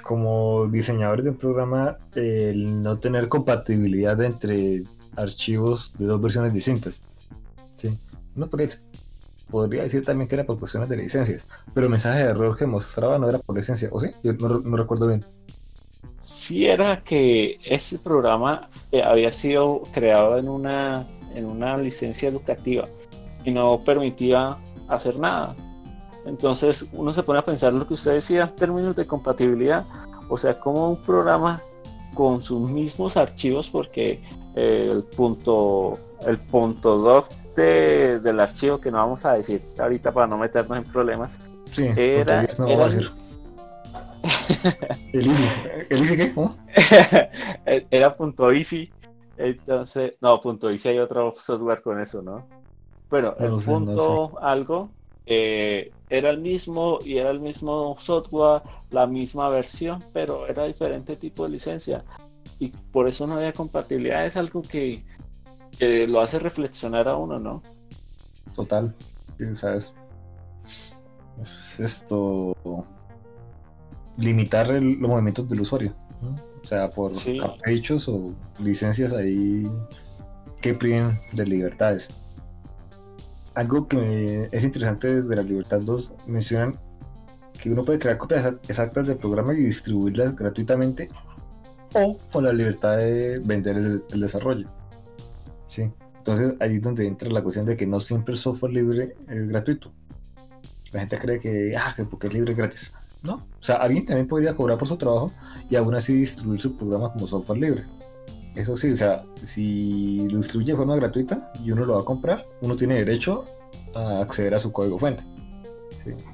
como 0.03 0.67
diseñadores 0.67 1.25
de 1.25 1.31
un 1.31 1.39
programa, 1.39 1.99
el 2.15 2.83
no 2.83 2.99
tener 2.99 3.29
compatibilidad 3.29 4.21
entre 4.23 4.83
archivos 5.17 5.93
de 5.99 6.07
dos 6.07 6.21
versiones 6.21 6.53
distintas. 6.53 7.03
¿sí? 7.75 7.99
No 8.35 8.49
podría 8.49 9.83
decir 9.83 10.05
también 10.05 10.29
que 10.29 10.35
era 10.35 10.45
por 10.45 10.59
cuestiones 10.59 10.89
de 10.89 10.97
licencias, 10.97 11.47
pero 11.73 11.87
el 11.87 11.91
mensaje 11.91 12.25
de 12.25 12.31
error 12.31 12.57
que 12.57 12.67
mostraba 12.67 13.19
no 13.19 13.29
era 13.29 13.39
por 13.39 13.57
licencia, 13.57 13.89
¿o 13.93 14.01
sí? 14.01 14.09
Yo 14.23 14.33
no 14.35 14.77
recuerdo 14.77 15.07
bien 15.07 15.25
sí 16.23 16.67
era 16.67 17.03
que 17.03 17.59
ese 17.65 17.99
programa 17.99 18.69
eh, 18.91 19.03
había 19.05 19.31
sido 19.31 19.83
creado 19.93 20.39
en 20.39 20.49
una, 20.49 21.07
en 21.35 21.45
una 21.45 21.77
licencia 21.77 22.29
educativa 22.29 22.85
y 23.45 23.51
no 23.51 23.83
permitía 23.85 24.57
hacer 24.89 25.19
nada. 25.19 25.55
Entonces 26.25 26.87
uno 26.93 27.13
se 27.13 27.23
pone 27.23 27.41
a 27.41 27.45
pensar 27.45 27.73
lo 27.73 27.87
que 27.87 27.95
usted 27.95 28.13
decía 28.13 28.45
en 28.45 28.57
términos 28.57 28.95
de 28.95 29.07
compatibilidad, 29.07 29.85
o 30.29 30.37
sea, 30.39 30.59
como 30.59 30.91
un 30.91 30.97
programa 30.97 31.61
con 32.15 32.43
sus 32.43 32.71
mismos 32.71 33.17
archivos, 33.17 33.71
porque 33.71 34.21
eh, 34.55 34.89
el 34.91 35.03
punto 35.03 35.99
el 36.27 36.39
punto 36.39 36.99
doc 36.99 37.29
del 37.57 38.41
archivo 38.41 38.81
que 38.81 38.91
no 38.91 38.99
vamos 38.99 39.25
a 39.25 39.35
decir 39.35 39.61
ahorita 39.79 40.13
para 40.13 40.27
no 40.27 40.39
meternos 40.39 40.79
en 40.79 40.85
problemas 40.85 41.37
era, 41.97 42.47
era, 42.67 42.89
¿El 45.13 45.27
Easy? 45.27 45.49
¿El 45.91 45.99
Easy 46.01 46.17
qué? 46.17 46.33
¿Cómo? 46.33 46.57
Era 47.91 48.17
punto 48.17 48.53
Easy. 48.53 48.93
Entonces, 49.37 50.15
no, 50.21 50.41
punto 50.41 50.71
Easy 50.71 50.91
hay 50.91 50.99
otro 50.99 51.35
software 51.39 51.83
con 51.83 52.01
eso, 52.01 52.23
¿no? 52.23 52.47
Bueno, 53.11 53.35
el 53.39 53.57
punto 53.63 54.39
algo 54.41 54.91
eh, 55.27 55.93
era 56.11 56.31
el 56.31 56.41
mismo 56.41 56.99
y 57.05 57.19
era 57.19 57.31
el 57.31 57.41
mismo 57.41 57.97
software, 57.99 58.63
la 58.91 59.07
misma 59.07 59.49
versión, 59.49 60.03
pero 60.13 60.47
era 60.47 60.65
diferente 60.65 61.17
tipo 61.17 61.45
de 61.45 61.51
licencia. 61.51 62.05
Y 62.59 62.69
por 62.69 63.09
eso 63.09 63.27
no 63.27 63.35
había 63.35 63.53
compatibilidad. 63.53 64.27
Es 64.27 64.37
algo 64.37 64.63
que, 64.63 65.05
lo 65.81 66.21
hace 66.21 66.39
reflexionar 66.39 67.09
a 67.09 67.17
uno, 67.17 67.39
¿no? 67.39 67.63
Total. 68.55 68.95
¿Sabes? 69.55 69.95
Es 71.41 71.81
esto. 71.81 72.55
Limitar 74.19 74.69
los 74.69 75.09
movimientos 75.09 75.49
del 75.49 75.63
usuario. 75.63 75.95
O 76.63 76.67
sea, 76.67 76.89
por 76.91 77.13
caprichos 77.41 78.09
o 78.09 78.33
licencias 78.61 79.13
ahí 79.13 79.67
que 80.61 80.75
priven 80.75 81.19
de 81.33 81.47
libertades. 81.47 82.09
Algo 83.55 83.87
que 83.87 84.49
es 84.51 84.65
interesante 84.65 85.23
de 85.23 85.37
la 85.37 85.43
Libertad 85.43 85.81
2 85.81 86.15
mencionan 86.27 86.79
que 87.61 87.71
uno 87.71 87.85
puede 87.85 87.99
crear 87.99 88.19
copias 88.19 88.47
exactas 88.69 89.07
del 89.07 89.19
programa 89.19 89.53
y 89.53 89.65
distribuirlas 89.65 90.35
gratuitamente 90.35 91.09
o 91.95 92.17
con 92.33 92.45
la 92.45 92.53
libertad 92.53 92.97
de 92.97 93.39
vender 93.45 93.77
el, 93.77 94.21
desarrollo. 94.21 94.69
¿Sí? 95.69 95.93
Entonces 96.17 96.55
ahí 96.61 96.77
es 96.77 96.83
donde 96.83 97.07
entra 97.07 97.31
la 97.31 97.43
cuestión 97.43 97.67
de 97.67 97.77
que 97.77 97.87
no 97.87 98.01
siempre 98.01 98.33
el 98.33 98.39
software 98.39 98.73
libre 98.73 99.17
es 99.29 99.49
gratuito. 99.49 99.93
La 100.93 101.01
gente 101.01 101.19
cree 101.19 101.41
que, 101.41 101.77
ah, 101.77 101.93
que 101.95 102.05
porque 102.05 102.29
es 102.29 102.33
libre 102.33 102.53
es 102.53 102.59
gratis. 102.59 102.93
No, 103.23 103.35
o 103.35 103.63
sea, 103.63 103.77
alguien 103.77 104.05
también 104.05 104.27
podría 104.27 104.55
cobrar 104.55 104.79
por 104.79 104.89
su 104.89 104.97
trabajo 104.97 105.31
y 105.71 105.77
aún 105.77 105.95
así 105.95 106.15
distribuir 106.15 106.61
su 106.61 106.77
programa 106.77 107.13
como 107.13 107.27
software 107.27 107.59
libre. 107.59 107.85
Eso 108.55 108.77
sí, 108.77 108.93
o 108.93 108.97
sea, 108.97 109.23
si 109.43 110.29
lo 110.29 110.39
distribuye 110.39 110.73
de 110.73 110.77
forma 110.77 110.97
gratuita 110.97 111.53
y 111.65 111.71
uno 111.71 111.85
lo 111.85 111.95
va 111.95 112.01
a 112.03 112.05
comprar, 112.05 112.47
uno 112.61 112.77
tiene 112.77 112.97
derecho 112.97 113.45
a 113.95 114.21
acceder 114.21 114.55
a 114.55 114.59
su 114.59 114.71
código 114.73 114.99
fuente. 114.99 115.25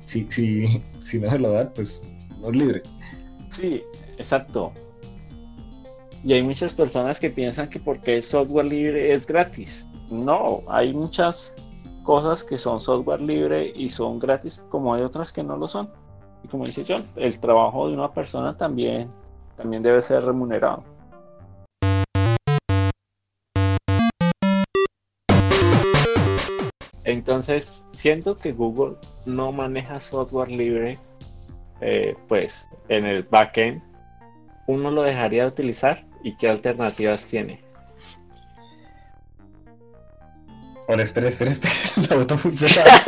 Si, 0.04 0.26
si, 0.30 0.82
si 0.98 1.20
no 1.20 1.30
se 1.30 1.38
lo 1.38 1.52
da, 1.52 1.72
pues 1.72 2.02
no 2.40 2.50
es 2.50 2.56
libre. 2.56 2.82
Sí, 3.48 3.82
exacto. 4.16 4.72
Y 6.24 6.32
hay 6.32 6.42
muchas 6.42 6.72
personas 6.72 7.20
que 7.20 7.30
piensan 7.30 7.70
que 7.70 7.78
porque 7.78 8.18
es 8.18 8.28
software 8.28 8.66
libre 8.66 9.12
es 9.12 9.26
gratis. 9.26 9.86
No, 10.10 10.62
hay 10.68 10.92
muchas 10.92 11.52
cosas 12.02 12.42
que 12.42 12.58
son 12.58 12.80
software 12.80 13.20
libre 13.20 13.72
y 13.76 13.90
son 13.90 14.18
gratis, 14.18 14.64
como 14.70 14.94
hay 14.94 15.02
otras 15.02 15.32
que 15.32 15.42
no 15.42 15.56
lo 15.56 15.68
son. 15.68 15.90
Y 16.42 16.48
como 16.48 16.64
dice 16.64 16.84
John, 16.86 17.04
el 17.16 17.38
trabajo 17.38 17.88
de 17.88 17.94
una 17.94 18.12
persona 18.12 18.56
también, 18.56 19.08
también 19.56 19.82
debe 19.82 20.02
ser 20.02 20.24
remunerado. 20.24 20.82
Entonces, 27.28 27.86
siento 27.92 28.38
que 28.38 28.52
Google 28.52 28.96
no 29.26 29.52
maneja 29.52 30.00
software 30.00 30.50
libre, 30.50 30.96
eh, 31.82 32.16
pues 32.26 32.66
en 32.88 33.04
el 33.04 33.22
backend, 33.22 33.82
uno 34.66 34.90
lo 34.90 35.02
dejaría 35.02 35.42
de 35.42 35.48
utilizar 35.48 36.06
y 36.24 36.34
qué 36.38 36.48
alternativas 36.48 37.26
tiene. 37.26 37.62
Ahora, 40.88 41.02
espera, 41.02 41.28
espera, 41.28 41.50
espera, 41.50 41.74
la 42.08 42.16
botó 42.16 42.38
muy 42.42 42.56
pesada. 42.56 43.02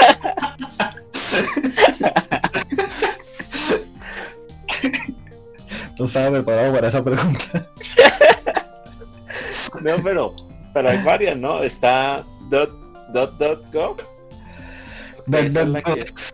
no 5.99 6.05
estaba 6.05 6.31
preparado 6.31 6.75
para 6.75 6.89
esa 6.89 7.03
pregunta. 7.03 7.67
no, 9.81 9.97
pero, 10.05 10.37
pero 10.75 10.91
hay 10.91 11.03
varias, 11.03 11.39
¿no? 11.39 11.63
Está 11.63 12.23
dot 12.51 12.71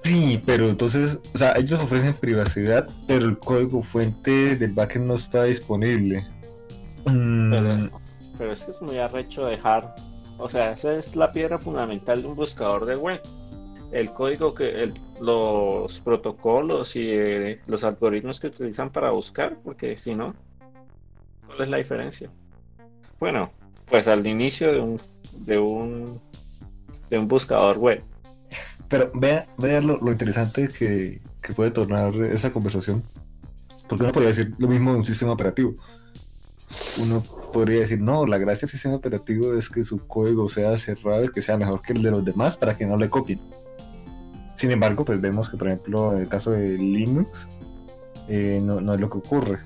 Sí, 0.03 0.43
pero 0.45 0.69
entonces, 0.69 1.19
o 1.35 1.39
sea, 1.39 1.53
ellos 1.57 1.81
ofrecen 1.81 2.15
privacidad, 2.15 2.89
pero 3.07 3.27
el 3.27 3.39
código 3.39 3.83
fuente 3.83 4.57
del 4.57 4.73
backend 4.73 5.07
no 5.07 5.15
está 5.15 5.45
disponible. 5.45 6.27
Mm. 7.05 7.89
Pero, 8.39 8.53
es 8.53 8.65
que 8.65 8.71
es 8.71 8.83
muy 8.83 8.99
arrecho 8.99 9.47
dejar, 9.47 9.95
o 10.39 10.49
sea, 10.49 10.73
esa 10.73 10.95
es 10.95 11.17
la 11.17 11.33
piedra 11.33 11.59
fundamental 11.59 12.23
de 12.23 12.29
un 12.29 12.35
buscador 12.35 12.87
de 12.87 12.97
web. 12.97 13.21
El 13.93 14.13
código 14.13 14.53
que, 14.53 14.93
los 15.21 16.01
protocolos 16.01 16.97
y 16.97 17.09
eh, 17.09 17.61
los 17.67 17.85
algoritmos 17.85 18.41
que 18.41 18.49
utilizan 18.49 18.91
para 18.91 19.11
buscar, 19.11 19.57
porque 19.65 19.97
si 19.97 20.15
no, 20.15 20.35
¿cuál 21.47 21.63
es 21.63 21.69
la 21.69 21.77
diferencia? 21.79 22.31
Bueno, 23.19 23.51
pues 23.87 24.09
al 24.09 24.27
inicio 24.27 24.73
de 24.73 24.81
un, 24.81 25.01
de 25.47 25.59
un 25.59 26.21
de 27.09 27.19
un 27.19 27.29
buscador 27.29 27.79
web. 27.79 28.03
Pero 28.89 29.11
vea, 29.15 29.47
vea 29.59 29.81
lo, 29.81 30.11
interesante 30.11 30.69
que, 30.69 31.21
puede 31.55 31.71
tornar 31.71 32.15
esa 32.17 32.53
conversación. 32.53 33.03
Porque 33.89 34.05
uno 34.05 34.13
podría 34.13 34.31
decir 34.31 34.55
lo 34.59 34.69
mismo 34.69 34.93
de 34.93 34.99
un 34.99 35.05
sistema 35.05 35.33
operativo. 35.33 35.77
Uno 37.01 37.23
podría 37.53 37.81
decir, 37.81 38.01
no, 38.01 38.27
la 38.27 38.39
gracia 38.39 38.67
del 38.67 38.71
sistema 38.71 38.97
operativo 38.97 39.55
es 39.55 39.69
que 39.69 39.85
su 39.85 40.07
código 40.07 40.49
sea 40.49 40.77
cerrado 40.77 41.25
y 41.25 41.31
que 41.31 41.43
sea 41.43 41.57
mejor 41.57 41.83
que 41.83 41.93
el 41.93 42.03
de 42.03 42.11
los 42.11 42.25
demás 42.25 42.57
para 42.57 42.77
que 42.77 42.85
no 42.85 42.97
le 42.97 43.09
copien. 43.09 43.41
Sin 44.57 44.71
embargo, 44.71 45.05
pues 45.05 45.21
vemos 45.21 45.49
que, 45.49 45.57
por 45.57 45.69
ejemplo, 45.69 46.13
en 46.15 46.23
el 46.23 46.29
caso 46.29 46.51
de 46.51 46.77
Linux, 46.77 47.49
eh, 48.29 48.61
no, 48.63 48.95
es 48.95 49.01
lo 49.01 49.09
que 49.09 49.19
ocurre. 49.19 49.59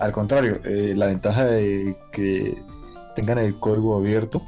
Al 0.00 0.12
contrario, 0.12 0.60
eh, 0.64 0.94
la 0.96 1.06
ventaja 1.06 1.44
de 1.44 1.96
que 2.12 2.62
tengan 3.14 3.38
el 3.38 3.58
código 3.58 3.96
abierto 3.96 4.42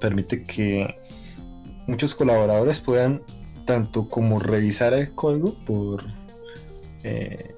permite 0.00 0.44
que 0.44 0.97
muchos 1.88 2.14
colaboradores 2.14 2.78
puedan 2.78 3.22
tanto 3.64 4.08
como 4.08 4.38
revisar 4.38 4.94
el 4.94 5.10
código 5.14 5.54
por, 5.66 6.04
eh, 7.02 7.54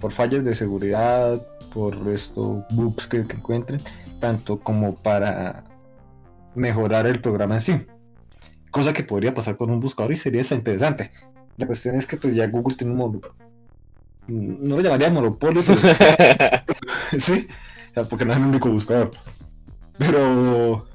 por 0.00 0.12
fallas 0.12 0.44
de 0.44 0.54
seguridad, 0.54 1.46
por 1.74 1.94
estos 2.08 2.64
bugs 2.70 3.06
que, 3.06 3.18
encuentren, 3.18 3.80
tanto 4.18 4.58
como 4.60 4.94
para 4.94 5.64
mejorar 6.54 7.06
el 7.06 7.20
programa 7.20 7.56
en 7.56 7.60
sí. 7.60 7.76
Cosa 8.70 8.92
que 8.92 9.04
podría 9.04 9.34
pasar 9.34 9.56
con 9.56 9.70
un 9.70 9.80
buscador 9.80 10.12
y 10.12 10.16
sería 10.16 10.42
interesante. 10.50 11.10
La 11.56 11.66
cuestión 11.66 11.96
es 11.96 12.06
que 12.06 12.16
pues 12.16 12.34
ya 12.34 12.46
Google 12.46 12.76
tiene 12.76 12.92
un 12.92 12.98
monopolio. 12.98 13.34
No 14.28 14.76
lo 14.76 14.82
llamaría 14.82 15.10
monopolio, 15.10 15.62
sí, 17.18 17.46
porque 18.08 18.24
no 18.24 18.32
es 18.32 18.38
el 18.38 18.44
único 18.44 18.70
buscador. 18.70 19.10
Pero 19.98 20.86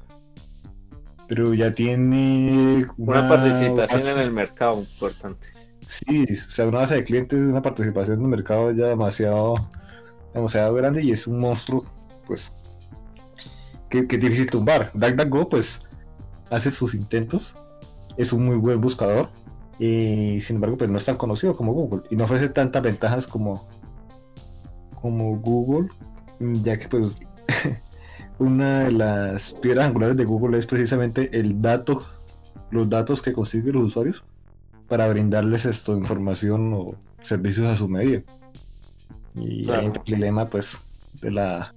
pero 1.34 1.54
ya 1.54 1.72
tiene 1.72 2.86
una, 2.98 3.26
participación 3.26 4.06
en 4.06 4.18
el 4.18 4.32
mercado 4.32 4.78
importante. 4.78 5.46
Sí, 5.86 6.26
o 6.30 6.50
sea, 6.50 6.66
una 6.66 6.80
base 6.80 6.96
de 6.96 7.04
clientes, 7.04 7.40
una 7.40 7.62
participación 7.62 8.18
en 8.18 8.24
el 8.24 8.28
mercado 8.28 8.70
ya 8.72 8.88
demasiado, 8.88 9.54
demasiado 10.34 10.74
grande 10.74 11.02
y 11.02 11.10
es 11.10 11.26
un 11.26 11.40
monstruo, 11.40 11.86
pues, 12.26 12.52
que, 13.88 14.00
es 14.00 14.08
difícil 14.08 14.50
tumbar. 14.50 14.90
DuckDuckGo, 14.92 15.48
pues, 15.48 15.78
hace 16.50 16.70
sus 16.70 16.92
intentos, 16.92 17.56
es 18.18 18.34
un 18.34 18.44
muy 18.44 18.56
buen 18.56 18.78
buscador, 18.78 19.30
y 19.78 20.38
sin 20.42 20.56
embargo, 20.56 20.76
pues 20.76 20.90
no 20.90 20.98
es 20.98 21.04
tan 21.06 21.16
conocido 21.16 21.56
como 21.56 21.72
Google 21.72 22.02
y 22.10 22.16
no 22.16 22.24
ofrece 22.24 22.50
tantas 22.50 22.82
ventajas 22.82 23.26
como, 23.26 23.66
como 25.00 25.38
Google, 25.38 25.88
ya 26.62 26.78
que 26.78 26.88
pues 26.88 27.16
una 28.42 28.80
de 28.80 28.92
las 28.92 29.52
piedras 29.54 29.86
angulares 29.86 30.16
de 30.16 30.24
Google 30.24 30.58
es 30.58 30.66
precisamente 30.66 31.30
el 31.38 31.62
dato, 31.62 32.04
los 32.70 32.90
datos 32.90 33.22
que 33.22 33.32
consiguen 33.32 33.74
los 33.74 33.84
usuarios 33.84 34.24
para 34.88 35.08
brindarles 35.08 35.64
esto, 35.64 35.96
información 35.96 36.72
o 36.74 36.96
servicios 37.20 37.66
a 37.66 37.76
su 37.76 37.88
medida. 37.88 38.22
Y 39.34 39.70
hay 39.70 39.86
el 39.86 39.92
dilema 40.04 40.44
pues 40.44 40.78
de 41.20 41.30
la 41.30 41.72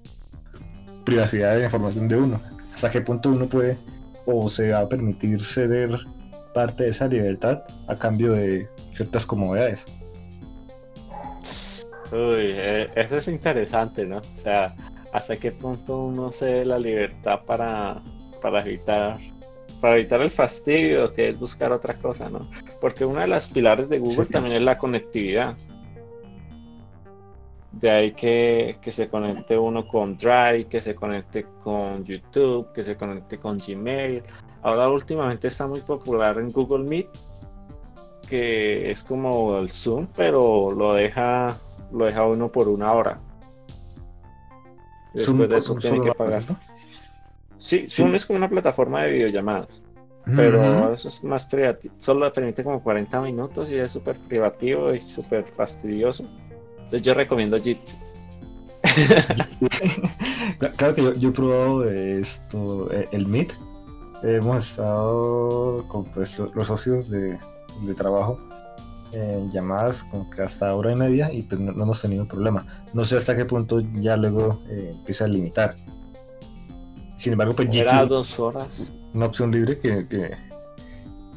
privacidad 1.05 1.53
de 1.53 1.59
la 1.59 1.65
información 1.65 2.07
de 2.07 2.17
uno. 2.17 2.41
Hasta 2.73 2.89
qué 2.91 3.01
punto 3.01 3.29
uno 3.29 3.45
puede 3.45 3.77
o 4.25 4.49
se 4.49 4.71
va 4.71 4.79
a 4.79 4.89
permitir 4.89 5.43
ceder 5.43 5.97
parte 6.53 6.85
de 6.85 6.89
esa 6.89 7.07
libertad 7.07 7.63
a 7.87 7.95
cambio 7.95 8.33
de 8.33 8.67
ciertas 8.91 9.25
comodidades. 9.25 9.85
Uy, 12.11 12.51
eh, 12.51 12.87
eso 12.95 13.17
es 13.17 13.27
interesante, 13.27 14.05
¿no? 14.05 14.17
O 14.17 14.41
sea, 14.41 14.75
hasta 15.15 15.37
qué 15.37 15.51
punto 15.51 15.97
uno 15.97 16.31
se 16.31 16.65
la 16.65 16.77
libertad 16.77 17.39
para, 17.45 18.01
para 18.41 18.61
evitar 18.61 19.17
para 19.79 19.95
evitar 19.97 20.21
el 20.21 20.31
fastidio 20.31 21.13
que 21.13 21.29
es 21.29 21.39
buscar 21.39 21.71
otra 21.71 21.93
cosa, 21.95 22.29
¿no? 22.29 22.49
Porque 22.81 23.05
una 23.05 23.21
de 23.21 23.27
las 23.27 23.47
pilares 23.47 23.87
de 23.87 23.99
Google 23.99 24.25
también 24.25 24.55
es 24.55 24.61
la 24.61 24.77
conectividad. 24.77 25.55
De 27.71 27.91
ahí 27.91 28.11
que, 28.13 28.77
que, 28.81 28.91
se 28.91 29.09
conecte 29.09 29.57
uno 29.57 29.87
con 29.87 30.17
Drive, 30.17 30.67
que 30.69 30.81
se 30.81 30.95
conecte 30.95 31.45
con 31.63 32.03
YouTube, 32.05 32.71
que 32.73 32.83
se 32.83 32.95
conecte 32.95 33.37
con 33.37 33.57
Gmail. 33.57 34.23
Ahora 34.63 34.89
últimamente 34.89 35.47
está 35.47 35.67
muy 35.67 35.81
popular 35.81 36.39
en 36.39 36.51
Google 36.51 36.85
Meet, 36.85 37.09
que 38.27 38.89
es 38.89 39.03
como 39.03 39.57
el 39.57 39.69
Zoom, 39.71 40.07
pero 40.15 40.71
lo 40.71 40.93
deja, 40.93 41.57
lo 41.91 42.05
deja 42.05 42.25
uno 42.25 42.49
por 42.51 42.69
una 42.69 42.93
hora. 42.93 43.19
Después 45.15 45.49
de 45.49 45.57
eso 45.57 45.75
tiene 45.75 46.01
que 46.01 46.11
pagar. 46.13 46.43
Sí, 47.57 47.87
Zoom 47.89 48.13
es 48.15 48.25
como 48.25 48.37
una 48.37 48.49
plataforma 48.49 49.03
de 49.03 49.11
videollamadas. 49.11 49.81
pero 50.35 50.93
eso 50.93 51.07
es 51.07 51.23
más 51.23 51.45
privativo. 51.45 51.93
Solo 51.99 52.31
permite 52.33 52.63
como 52.63 52.81
40 52.81 53.21
minutos 53.21 53.71
y 53.71 53.75
es 53.75 53.91
súper 53.91 54.17
privativo 54.17 54.93
y 54.93 55.01
súper 55.01 55.43
fastidioso. 55.43 56.27
Entonces 56.77 57.01
yo 57.01 57.13
recomiendo 57.13 57.57
Jitsi. 57.59 57.97
claro 60.77 60.95
que 60.95 61.13
yo, 61.17 61.29
he 61.29 61.31
probado 61.31 61.89
esto, 61.89 62.91
eh, 62.91 63.07
el 63.11 63.27
Meet. 63.27 63.53
Hemos 64.23 64.69
estado 64.69 65.87
con 65.87 66.05
pues, 66.05 66.37
los 66.39 66.67
socios 66.67 67.09
de, 67.09 67.37
trabajo 67.95 68.39
en 69.15 69.51
llamadas 69.51 70.03
como 70.03 70.29
que 70.29 70.41
hasta 70.41 70.75
hora 70.75 70.91
y 70.91 70.95
media 70.95 71.31
y 71.31 71.43
pues 71.43 71.59
no, 71.59 71.71
hemos 71.71 72.01
tenido 72.01 72.27
problema. 72.27 72.65
No 72.93 73.05
sé 73.05 73.17
hasta 73.17 73.35
qué 73.35 73.45
punto 73.45 73.81
ya 73.95 74.17
luego 74.17 74.61
eh, 74.69 74.91
empieza 74.93 75.25
a 75.25 75.27
limitar. 75.27 75.75
Sin 77.15 77.33
embargo, 77.33 77.55
pues 77.55 77.73
Era 77.73 78.05
dos 78.05 78.37
horas. 78.39 78.91
Una 79.13 79.27
opción 79.27 79.51
libre 79.51 79.79
que, 79.79 80.07
que, 80.07 80.35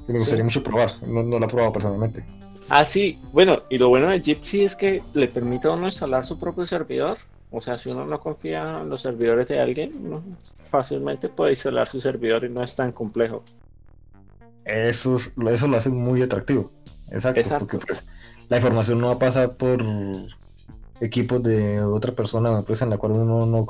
me 0.08 0.18
gustaría 0.18 0.42
mucho 0.42 0.62
probar. 0.62 0.90
No, 1.06 1.22
no 1.22 1.38
la 1.38 1.46
he 1.46 1.48
probado 1.48 1.72
personalmente. 1.72 2.24
Ah, 2.68 2.84
sí. 2.84 3.18
Bueno, 3.32 3.62
y 3.70 3.78
lo 3.78 3.88
bueno 3.88 4.08
de 4.08 4.20
Gypsy 4.20 4.64
es 4.64 4.74
que 4.74 5.02
le 5.14 5.28
permite 5.28 5.68
a 5.68 5.72
uno 5.72 5.86
instalar 5.86 6.24
su 6.24 6.38
propio 6.38 6.66
servidor. 6.66 7.18
O 7.50 7.60
sea, 7.60 7.78
si 7.78 7.88
uno 7.88 8.04
no 8.04 8.20
confía 8.20 8.80
en 8.82 8.90
los 8.90 9.02
servidores 9.02 9.48
de 9.48 9.60
alguien, 9.60 10.36
fácilmente 10.68 11.28
puede 11.28 11.52
instalar 11.52 11.88
su 11.88 12.00
servidor 12.00 12.44
y 12.44 12.50
no 12.50 12.62
es 12.62 12.74
tan 12.74 12.92
complejo. 12.92 13.42
Eso, 14.64 15.16
eso 15.16 15.66
lo 15.66 15.76
hace 15.76 15.88
muy 15.88 16.20
atractivo. 16.20 16.70
Exacto, 17.10 17.58
porque 17.58 17.78
pues, 17.78 18.06
la 18.48 18.56
información 18.56 18.98
no 18.98 19.08
va 19.08 19.14
a 19.14 19.18
pasar 19.18 19.56
por 19.56 19.84
equipos 21.00 21.42
de 21.42 21.80
otra 21.80 22.12
persona 22.12 22.50
o 22.50 22.58
empresa 22.58 22.84
en 22.84 22.90
la 22.90 22.98
cual 22.98 23.12
uno 23.12 23.46
no, 23.46 23.66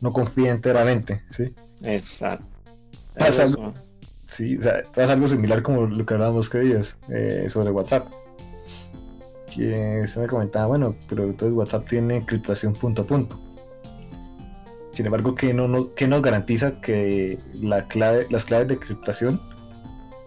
no 0.00 0.12
confía 0.12 0.50
enteramente, 0.50 1.22
¿sí? 1.30 1.52
Exacto. 1.82 2.46
Pasa, 3.16 3.46
sí, 4.26 4.56
o 4.56 4.62
sea, 4.62 4.82
pasa 4.94 5.12
algo 5.12 5.28
similar 5.28 5.62
como 5.62 5.86
lo 5.86 6.04
que 6.04 6.14
hablábamos 6.14 6.50
que 6.50 6.58
días 6.58 6.96
eh, 7.08 7.46
sobre 7.48 7.70
WhatsApp 7.70 8.08
que 9.54 10.06
se 10.06 10.20
me 10.20 10.26
comentaba, 10.26 10.66
bueno, 10.66 10.96
pero 11.08 11.24
entonces 11.24 11.56
WhatsApp 11.56 11.88
tiene 11.88 12.16
encriptación 12.16 12.72
punto 12.72 13.02
a 13.02 13.06
punto. 13.06 13.40
Sin 14.92 15.06
embargo, 15.06 15.34
¿qué, 15.34 15.54
no, 15.54 15.66
nos 15.68 16.22
garantiza 16.22 16.80
que 16.80 17.38
la 17.54 17.86
clave, 17.86 18.26
las 18.30 18.44
claves 18.44 18.68
de 18.68 18.74
encriptación, 18.74 19.40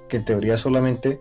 que 0.10 0.18
en 0.18 0.26
teoría 0.26 0.58
solamente 0.58 1.20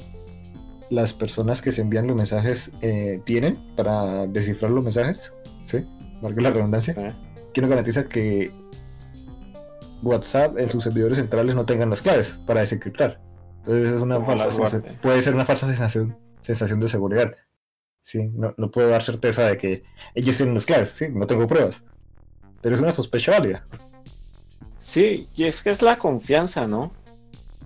las 0.90 1.12
personas 1.12 1.62
que 1.62 1.72
se 1.72 1.82
envían 1.82 2.06
los 2.06 2.16
mensajes 2.16 2.72
eh, 2.80 3.20
tienen 3.24 3.74
para 3.76 4.26
descifrar 4.26 4.70
los 4.70 4.84
mensajes, 4.84 5.32
¿sí? 5.64 5.84
Marca 6.22 6.40
la 6.40 6.50
redundancia. 6.50 7.16
¿Qué 7.52 7.60
nos 7.60 7.70
garantiza 7.70 8.04
que 8.04 8.52
WhatsApp 10.02 10.58
en 10.58 10.70
sus 10.70 10.84
servidores 10.84 11.18
centrales 11.18 11.54
no 11.54 11.66
tengan 11.66 11.90
las 11.90 12.02
claves 12.02 12.38
para 12.46 12.60
desencriptar? 12.60 13.20
Entonces 13.60 13.94
es 13.94 14.02
una 14.02 14.20
falsa, 14.24 14.82
puede 15.02 15.22
ser 15.22 15.34
una 15.34 15.44
falsa 15.44 15.66
sensación, 15.66 16.16
sensación 16.42 16.80
de 16.80 16.88
seguridad. 16.88 17.34
¿sí? 18.06 18.30
No, 18.32 18.54
no, 18.56 18.70
puedo 18.70 18.88
dar 18.88 19.02
certeza 19.02 19.48
de 19.48 19.58
que 19.58 19.82
ellos 20.14 20.36
tienen 20.36 20.54
las 20.54 20.64
claves, 20.64 20.90
¿sí? 20.90 21.08
No 21.10 21.26
tengo 21.26 21.46
pruebas. 21.46 21.84
Pero 22.62 22.76
es 22.76 22.80
una 22.80 22.92
sospecha 22.92 23.32
válida. 23.32 23.66
Sí, 24.78 25.28
y 25.34 25.44
es 25.44 25.62
que 25.62 25.70
es 25.70 25.82
la 25.82 25.98
confianza, 25.98 26.68
¿no? 26.68 26.92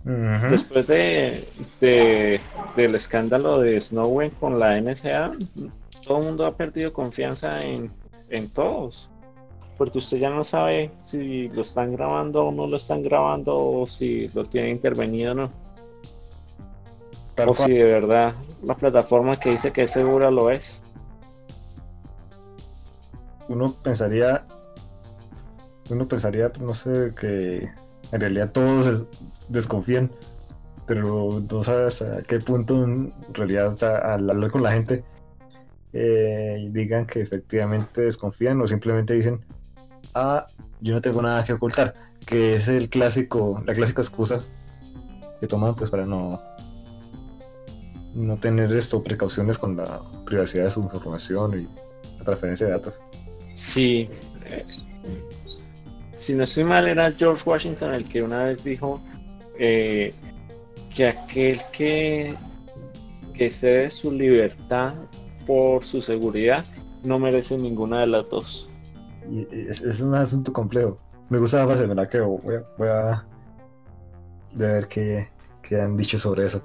Después 0.04 0.86
de, 0.86 1.46
de, 1.80 2.40
del 2.74 2.94
escándalo 2.94 3.60
de 3.60 3.80
Snowden 3.80 4.30
con 4.30 4.58
la 4.58 4.80
NSA, 4.80 5.32
todo 6.06 6.18
el 6.18 6.24
mundo 6.24 6.46
ha 6.46 6.56
perdido 6.56 6.92
confianza 6.92 7.62
en, 7.62 7.90
en 8.30 8.48
todos. 8.48 9.10
Porque 9.76 9.98
usted 9.98 10.18
ya 10.18 10.30
no 10.30 10.44
sabe 10.44 10.90
si 11.00 11.48
lo 11.48 11.62
están 11.62 11.92
grabando 11.92 12.46
o 12.46 12.52
no 12.52 12.66
lo 12.66 12.76
están 12.76 13.02
grabando, 13.02 13.56
o 13.56 13.86
si 13.86 14.28
lo 14.28 14.44
tiene 14.44 14.70
intervenido 14.70 15.32
o 15.32 15.34
no 15.34 15.70
o 17.46 17.54
si 17.54 17.72
de 17.72 17.84
verdad 17.84 18.34
la 18.62 18.76
plataforma 18.76 19.38
que 19.38 19.50
dice 19.50 19.72
que 19.72 19.84
es 19.84 19.90
segura 19.90 20.30
lo 20.30 20.50
es. 20.50 20.82
Uno 23.48 23.72
pensaría, 23.82 24.44
uno 25.88 26.06
pensaría, 26.06 26.52
no 26.60 26.74
sé, 26.74 27.12
que 27.18 27.68
en 28.12 28.20
realidad 28.20 28.52
todos 28.52 29.04
desconfían, 29.50 30.10
pero 30.86 31.42
no 31.50 31.62
sabes 31.62 32.02
a 32.02 32.22
qué 32.22 32.38
punto 32.40 32.82
en 32.82 33.12
realidad 33.32 33.76
al 33.84 34.30
hablar 34.30 34.50
con 34.50 34.62
la 34.62 34.72
gente 34.72 35.04
eh, 35.92 36.68
digan 36.70 37.06
que 37.06 37.20
efectivamente 37.20 38.02
desconfían 38.02 38.60
o 38.60 38.66
simplemente 38.66 39.14
dicen, 39.14 39.44
ah, 40.14 40.46
yo 40.80 40.94
no 40.94 41.00
tengo 41.00 41.20
nada 41.20 41.44
que 41.44 41.52
ocultar, 41.52 41.94
que 42.24 42.54
es 42.54 42.68
el 42.68 42.88
clásico, 42.88 43.62
la 43.66 43.74
clásica 43.74 44.02
excusa 44.02 44.40
que 45.40 45.46
toman 45.46 45.74
pues 45.74 45.90
para 45.90 46.04
no 46.04 46.40
no 48.14 48.36
tener 48.36 48.72
esto 48.72 49.02
precauciones 49.02 49.56
con 49.56 49.76
la 49.76 50.00
privacidad 50.26 50.64
de 50.64 50.70
su 50.70 50.82
información 50.82 51.60
y 51.60 51.68
la 52.18 52.24
transferencia 52.24 52.66
de 52.66 52.72
datos. 52.72 52.94
Sí. 53.54 54.08
Eh, 54.46 54.66
si 56.18 56.34
no 56.34 56.44
estoy 56.44 56.64
mal, 56.64 56.88
era 56.88 57.12
George 57.12 57.42
Washington 57.46 57.94
el 57.94 58.04
que 58.04 58.22
una 58.22 58.44
vez 58.44 58.64
dijo 58.64 59.00
eh, 59.62 60.14
que 60.94 61.06
aquel 61.06 61.60
que, 61.70 62.34
que 63.34 63.50
cede 63.50 63.90
su 63.90 64.10
libertad 64.10 64.94
por 65.46 65.84
su 65.84 66.00
seguridad 66.00 66.64
no 67.04 67.18
merece 67.18 67.58
ninguna 67.58 68.00
de 68.00 68.06
las 68.06 68.28
dos. 68.30 68.68
Y 69.30 69.46
es, 69.52 70.00
un 70.00 70.14
asunto 70.14 70.50
complejo. 70.52 70.98
Me 71.28 71.38
gusta 71.38 71.58
la 71.58 71.66
frase, 71.66 71.86
me 71.86 71.94
la 71.94 72.06
creo. 72.06 72.38
Voy 72.38 72.56
a, 72.56 72.64
voy 72.78 72.88
a 72.88 73.26
ver 74.56 74.88
qué, 74.88 75.28
qué 75.62 75.80
han 75.80 75.94
dicho 75.94 76.18
sobre 76.18 76.46
eso. 76.46 76.62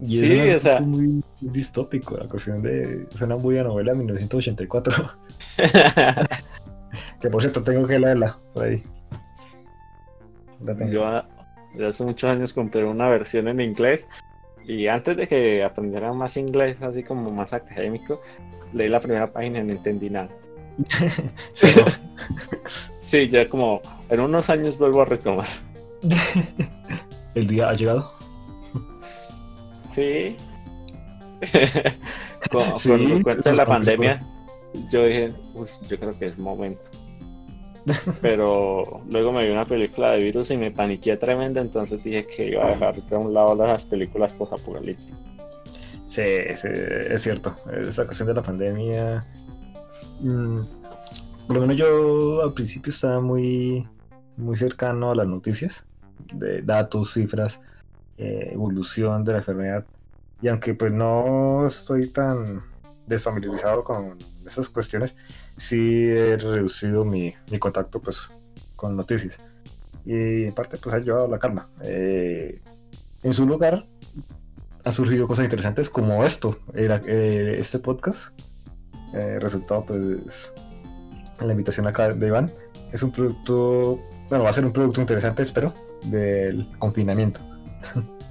Y 0.00 0.20
sí, 0.20 0.32
es 0.40 0.64
o 0.64 0.80
muy 0.80 1.22
distópico, 1.40 2.16
la 2.16 2.26
cuestión 2.26 2.62
de. 2.62 3.06
Suena 3.10 3.36
muy 3.36 3.58
a 3.58 3.62
novela 3.62 3.92
de 3.92 3.98
1984. 3.98 5.12
que 7.20 7.30
por 7.30 7.40
cierto, 7.40 7.62
tengo 7.62 7.86
que 7.86 7.98
leerla 7.98 8.36
por 8.52 8.64
ahí. 8.64 8.82
Yo, 10.90 11.22
hace 11.86 12.04
muchos 12.04 12.30
años 12.30 12.52
compré 12.52 12.84
una 12.84 13.08
versión 13.08 13.48
en 13.48 13.60
inglés 13.60 14.06
y 14.64 14.86
antes 14.86 15.16
de 15.16 15.26
que 15.26 15.64
aprendiera 15.64 16.12
más 16.12 16.36
inglés, 16.36 16.82
así 16.82 17.02
como 17.02 17.30
más 17.30 17.52
académico, 17.52 18.20
leí 18.72 18.88
la 18.88 19.00
primera 19.00 19.32
página 19.32 19.60
y 19.60 19.64
no 19.64 19.72
entendí 19.72 20.10
nada. 20.10 20.28
sí, 21.52 21.68
sí, 23.00 23.28
ya 23.28 23.48
como 23.48 23.80
en 24.08 24.20
unos 24.20 24.48
años 24.50 24.78
vuelvo 24.78 25.02
a 25.02 25.06
retomar. 25.06 25.48
¿El 27.34 27.46
día 27.46 27.70
ha 27.70 27.74
llegado? 27.74 28.12
Sí. 29.92 30.36
con, 32.50 33.56
la 33.56 33.66
pandemia, 33.66 34.22
yo 34.90 35.04
dije, 35.04 35.34
uy, 35.54 35.68
yo 35.88 35.98
creo 35.98 36.18
que 36.18 36.26
es 36.26 36.38
momento. 36.38 36.80
Pero 38.20 39.02
luego 39.10 39.32
me 39.32 39.44
vi 39.44 39.50
una 39.50 39.66
película 39.66 40.12
de 40.12 40.18
virus 40.18 40.50
y 40.50 40.56
me 40.56 40.70
paniqué 40.70 41.16
tremenda, 41.16 41.60
entonces 41.60 42.02
dije 42.02 42.26
que 42.26 42.50
iba 42.50 42.64
a 42.64 42.70
dejar 42.70 43.02
de 43.02 43.16
un 43.16 43.34
lado 43.34 43.54
las 43.54 43.84
películas 43.84 44.32
post-apocalípticas. 44.34 45.18
Sí, 46.08 46.22
sí, 46.56 46.68
es 46.70 47.22
cierto. 47.22 47.56
Esa 47.72 48.04
cuestión 48.04 48.28
de 48.28 48.34
la 48.34 48.42
pandemia. 48.42 49.26
Mm, 50.20 50.60
por 51.46 51.56
lo 51.56 51.62
menos 51.62 51.76
yo 51.76 52.42
al 52.42 52.52
principio 52.52 52.90
estaba 52.90 53.20
muy, 53.20 53.88
muy 54.36 54.56
cercano 54.56 55.10
a 55.10 55.14
las 55.14 55.26
noticias, 55.26 55.86
de 56.34 56.62
datos, 56.62 57.14
cifras 57.14 57.60
eh, 58.18 58.50
evolución 58.52 59.24
de 59.24 59.32
la 59.32 59.38
enfermedad. 59.38 59.84
Y 60.40 60.48
aunque 60.48 60.74
pues 60.74 60.92
no 60.92 61.66
estoy 61.66 62.08
tan 62.08 62.62
desfamiliarizado 63.06 63.84
con 63.84 64.18
esas 64.46 64.68
cuestiones, 64.68 65.14
sí 65.56 66.08
he 66.08 66.36
reducido 66.36 67.04
mi, 67.04 67.34
mi 67.50 67.58
contacto 67.58 68.00
pues 68.00 68.28
con 68.76 68.96
noticias. 68.96 69.38
Y 70.04 70.44
en 70.44 70.52
parte 70.52 70.78
pues 70.78 70.94
ha 70.94 70.98
llevado 70.98 71.28
la 71.28 71.38
calma. 71.38 71.68
Eh, 71.82 72.60
en 73.22 73.32
su 73.32 73.46
lugar 73.46 73.86
han 74.84 74.92
surgido 74.92 75.28
cosas 75.28 75.44
interesantes 75.44 75.88
como 75.88 76.24
esto, 76.24 76.58
eh, 76.74 77.56
este 77.58 77.78
podcast. 77.78 78.32
resultado 79.12 79.86
pues 79.86 80.52
la 81.40 81.52
invitación 81.52 81.86
acá 81.86 82.12
de 82.12 82.26
Iván. 82.26 82.50
Es 82.92 83.02
un 83.02 83.10
producto, 83.10 83.98
bueno, 84.28 84.44
va 84.44 84.50
a 84.50 84.52
ser 84.52 84.66
un 84.66 84.72
producto 84.72 85.00
interesante, 85.00 85.42
espero, 85.42 85.72
del 86.04 86.68
confinamiento. 86.78 87.40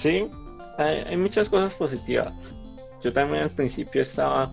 Sí, 0.00 0.30
hay, 0.78 1.16
muchas 1.18 1.50
cosas 1.50 1.74
positivas. 1.74 2.32
Yo 3.02 3.12
también 3.12 3.44
al 3.44 3.50
principio 3.50 4.02
estaba 4.02 4.52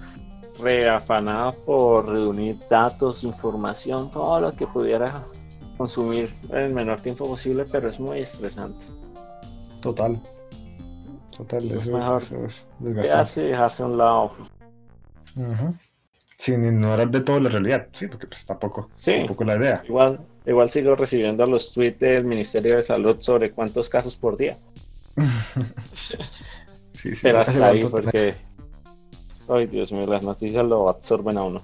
reafanado 0.60 1.52
por 1.66 2.10
reunir 2.10 2.58
datos, 2.70 3.24
información, 3.24 4.10
todo 4.12 4.40
lo 4.40 4.56
que 4.56 4.66
pudiera 4.68 5.24
consumir 5.78 6.34
en 6.50 6.58
el 6.58 6.74
menor 6.74 7.00
tiempo 7.02 7.28
posible, 7.28 7.66
pero 7.72 7.90
es 7.90 8.00
muy 8.00 8.20
estresante. 8.20 8.86
Total. 9.82 10.20
Total, 11.36 11.60
es 11.60 11.88
mejor 11.88 12.24
quedarse 12.82 13.44
y 13.44 13.48
dejarse 13.50 13.84
a 13.84 13.86
un 13.86 13.98
lado. 13.98 14.32
Sin 16.38 16.66
ignorar 16.66 17.10
de 17.12 17.22
todo 17.22 17.40
la 17.40 17.50
realidad, 17.50 17.88
sí, 17.94 18.08
porque 18.08 18.26
pues 18.26 18.44
tampoco, 18.46 18.90
sí, 18.96 19.18
tampoco 19.20 19.44
la 19.44 19.58
idea. 19.58 19.84
Igual, 19.88 20.20
igual 20.46 20.70
sigo 20.70 20.96
recibiendo 20.96 21.46
los 21.46 21.72
tweets 21.74 22.00
del 22.00 22.26
Ministerio 22.26 22.78
de 22.78 22.84
Salud 22.84 23.18
sobre 23.20 23.52
cuántos 23.52 23.88
casos 23.88 24.16
por 24.18 24.36
día. 24.36 24.58
sí, 26.98 27.16
sí, 27.16 27.22
Pero 27.24 27.40
hasta 27.42 27.68
ahí, 27.68 27.84
porque. 27.86 28.36
Ay, 29.50 29.68
Dios 29.68 29.92
mío, 29.92 30.06
las 30.06 30.24
noticias 30.24 30.66
lo 30.66 30.90
absorben 30.90 31.38
a 31.38 31.44
uno. 31.44 31.64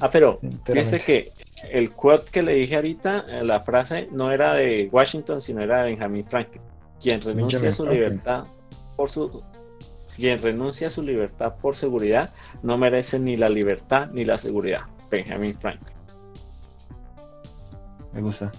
Ah, 0.00 0.10
pero 0.10 0.40
fíjese 0.64 1.00
que 1.00 1.32
el 1.70 1.90
quote 1.92 2.30
que 2.30 2.42
le 2.42 2.54
dije 2.54 2.76
ahorita, 2.76 3.24
eh, 3.28 3.44
la 3.44 3.60
frase 3.60 4.08
no 4.10 4.32
era 4.32 4.54
de 4.54 4.88
Washington, 4.90 5.40
sino 5.40 5.62
era 5.62 5.82
de 5.82 5.90
Benjamin 5.90 6.26
Franklin, 6.26 6.62
quien 7.00 7.20
renuncia 7.20 7.68
a 7.68 7.72
su 7.72 7.86
libertad 7.86 8.44
por 8.96 9.08
su 9.08 9.42
quien 10.16 10.40
renuncia 10.40 10.86
a 10.86 10.90
su 10.90 11.02
libertad 11.02 11.56
por 11.60 11.76
seguridad 11.76 12.30
no 12.62 12.78
merece 12.78 13.18
ni 13.18 13.36
la 13.36 13.50
libertad 13.50 14.08
ni 14.12 14.24
la 14.24 14.38
seguridad. 14.38 14.82
Benjamin 15.10 15.54
Franklin. 15.54 15.94
Me 18.12 18.22
gusta. 18.22 18.50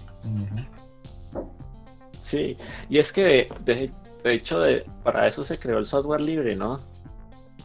Sí, 2.20 2.56
y 2.88 2.98
es 2.98 3.12
que 3.12 3.48
de, 3.64 3.90
hecho 4.24 4.60
de, 4.60 4.84
para 5.02 5.26
eso 5.26 5.42
se 5.42 5.58
creó 5.58 5.78
el 5.78 5.86
software 5.86 6.20
libre, 6.20 6.56
¿no? 6.56 6.80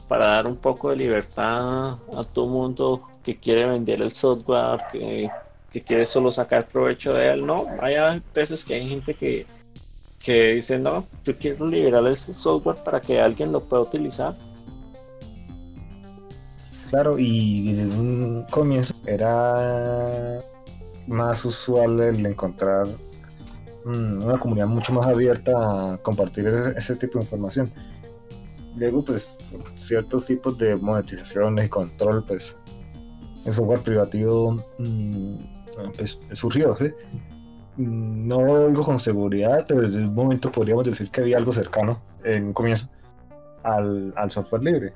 Para 0.08 0.26
dar 0.26 0.48
un 0.48 0.58
poco 0.58 0.90
de 0.90 0.98
libertad 0.98 1.94
a 1.94 2.24
todo 2.34 2.48
mundo 2.48 3.02
que 3.24 3.38
quiere 3.38 3.66
vender 3.66 4.02
el 4.02 4.12
software, 4.14 4.82
que, 4.92 5.30
quiere 5.86 6.06
solo 6.06 6.32
sacar 6.32 6.68
provecho 6.68 7.14
de 7.14 7.30
él. 7.30 7.46
No, 7.46 7.66
hay 7.82 7.96
veces 8.34 8.64
que 8.64 8.76
hay 8.76 8.90
gente 8.90 9.16
que, 9.16 9.48
que 10.20 10.54
dice, 10.54 10.78
no, 10.78 11.06
yo 11.24 11.38
quiero 11.38 11.66
liberar 11.68 12.06
ese 12.08 12.34
software 12.34 12.78
para 12.84 13.02
que 13.02 13.20
alguien 13.20 13.52
lo 13.52 13.62
pueda 13.62 13.84
utilizar. 13.84 14.36
Claro, 16.90 17.18
y 17.18 17.70
en 17.70 17.92
un 18.00 18.46
comienzo 18.52 18.94
era 19.08 20.40
más 21.08 21.44
usual 21.44 22.00
el 22.02 22.24
encontrar 22.26 22.86
una 23.86 24.38
comunidad 24.38 24.68
mucho 24.68 24.94
más 24.94 25.08
abierta 25.08 25.94
a 25.94 25.98
compartir 25.98 26.48
ese, 26.48 26.96
tipo 26.96 27.20
de 27.20 27.26
información. 27.26 27.72
Luego, 28.76 29.04
pues, 29.04 29.36
ciertos 29.76 30.26
tipos 30.26 30.58
de 30.58 30.76
monetizaciones 30.76 31.66
y 31.66 31.70
control, 31.70 32.26
pues, 32.26 32.56
el 33.46 33.54
software 33.54 33.80
privativo 33.80 34.58
mm, 34.80 35.36
pues, 35.98 36.18
surgió, 36.32 36.76
¿sí? 36.76 36.92
Mm, 37.78 38.28
no 38.28 38.68
digo 38.70 38.84
con 38.84 39.00
seguridad, 39.00 39.66
pero 39.68 39.82
desde 39.82 39.98
un 39.98 40.14
momento 40.14 40.52
podríamos 40.52 40.86
decir 40.86 41.10
que 41.10 41.22
había 41.22 41.38
algo 41.38 41.52
cercano 41.52 42.02
en 42.24 42.46
un 42.46 42.54
comienzo 42.54 42.90
al, 43.64 44.14
software 44.30 44.64
libre. 44.64 44.94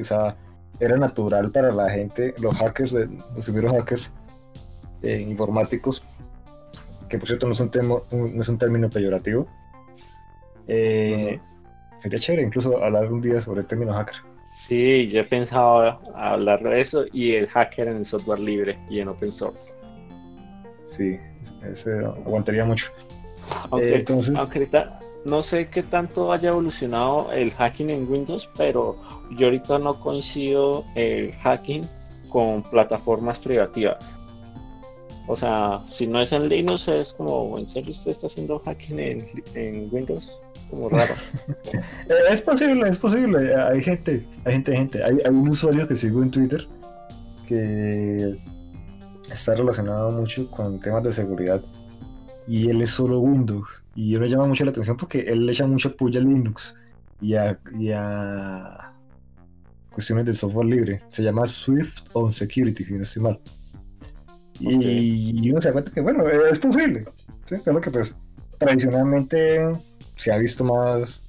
O 0.00 0.04
sea, 0.04 0.36
era 0.80 0.96
natural 0.96 1.50
para 1.50 1.72
la 1.72 1.90
gente, 1.90 2.34
los 2.38 2.56
hackers, 2.56 2.92
los 2.92 3.44
primeros 3.44 3.72
hackers 3.72 4.12
eh, 5.02 5.20
informáticos, 5.20 6.02
que 7.08 7.18
por 7.18 7.26
cierto 7.26 7.46
no 7.46 7.52
es 7.52 7.60
un, 7.60 7.70
no 8.34 8.42
es 8.42 8.48
un 8.48 8.58
término 8.58 8.90
peyorativo. 8.90 9.46
Eh, 10.68 11.38
sería 11.98 12.18
chévere 12.18 12.42
incluso 12.42 12.82
hablar 12.82 13.12
un 13.12 13.20
día 13.20 13.40
sobre 13.40 13.60
el 13.60 13.66
término 13.66 13.92
hacker. 13.92 14.16
Sí, 14.46 15.06
yo 15.08 15.20
he 15.20 15.24
pensado 15.24 16.00
hablar 16.14 16.62
de 16.62 16.80
eso 16.80 17.04
y 17.12 17.32
el 17.32 17.48
hacker 17.48 17.88
en 17.88 17.98
el 17.98 18.04
software 18.04 18.40
libre 18.40 18.78
y 18.88 19.00
en 19.00 19.08
open 19.08 19.32
source. 19.32 19.72
Sí, 20.86 21.18
ese 21.70 21.98
aguantaría 21.98 22.64
mucho. 22.64 22.90
Aunque, 23.70 23.90
eh, 23.90 23.96
entonces... 23.96 24.34
ahorita 24.34 24.98
no 25.24 25.42
sé 25.42 25.68
qué 25.68 25.82
tanto 25.82 26.32
haya 26.32 26.50
evolucionado 26.50 27.32
el 27.32 27.50
hacking 27.52 27.90
en 27.90 28.10
Windows, 28.10 28.48
pero 28.56 28.96
yo 29.32 29.46
ahorita 29.46 29.78
no 29.78 29.98
coincido 30.00 30.84
el 30.94 31.32
hacking 31.32 31.86
con 32.28 32.62
plataformas 32.62 33.40
privativas. 33.40 34.15
O 35.28 35.36
sea, 35.36 35.82
si 35.86 36.06
no 36.06 36.20
es 36.20 36.32
en 36.32 36.48
Linux, 36.48 36.88
es 36.88 37.12
como, 37.12 37.58
¿en 37.58 37.68
serio 37.68 37.92
usted 37.92 38.12
está 38.12 38.26
haciendo 38.26 38.58
hacking 38.60 38.98
en, 39.54 39.88
Windows? 39.92 40.38
Como 40.70 40.88
raro. 40.88 41.14
Eh, 42.08 42.14
es 42.30 42.40
posible, 42.40 42.88
es 42.88 42.98
posible. 42.98 43.54
Hay 43.54 43.82
gente, 43.82 44.24
hay 44.44 44.52
gente, 44.54 44.76
gente. 44.76 45.04
Hay, 45.04 45.18
hay 45.24 45.30
un 45.30 45.48
usuario 45.48 45.86
que 45.88 45.96
sigo 45.96 46.22
en 46.22 46.30
Twitter 46.30 46.66
que 47.46 48.36
está 49.32 49.54
relacionado 49.54 50.10
mucho 50.12 50.50
con 50.50 50.78
temas 50.80 51.02
de 51.02 51.12
seguridad 51.12 51.60
y 52.46 52.68
él 52.70 52.80
es 52.82 52.90
solo 52.90 53.20
Windows 53.20 53.82
y 53.94 54.14
él 54.14 54.20
me 54.20 54.28
llama 54.28 54.46
mucho 54.46 54.64
la 54.64 54.70
atención 54.70 54.96
porque 54.96 55.20
él 55.20 55.46
le 55.46 55.52
echa 55.52 55.66
mucha 55.66 55.90
puya 55.90 56.20
a 56.20 56.24
Linux 56.24 56.74
y 57.20 57.34
a, 57.34 57.58
cuestiones 59.90 60.26
de 60.26 60.34
software 60.34 60.66
libre. 60.66 61.02
Se 61.08 61.22
llama 61.22 61.46
Swift 61.46 62.02
on 62.12 62.30
Security, 62.32 62.84
si 62.84 62.92
no 62.92 63.02
estoy 63.02 63.22
mal. 63.22 63.40
Y, 64.60 65.50
uno 65.50 65.60
se 65.60 65.68
da 65.68 65.72
cuenta 65.72 65.92
que, 65.92 66.00
bueno, 66.00 66.26
es 66.28 66.58
posible. 66.58 67.04
¿sí? 67.44 67.56
lo 67.66 67.80
que 67.80 67.90
pues, 67.90 68.16
tradicionalmente 68.58 69.72
se 70.16 70.32
ha 70.32 70.38
visto 70.38 70.64
más 70.64 71.22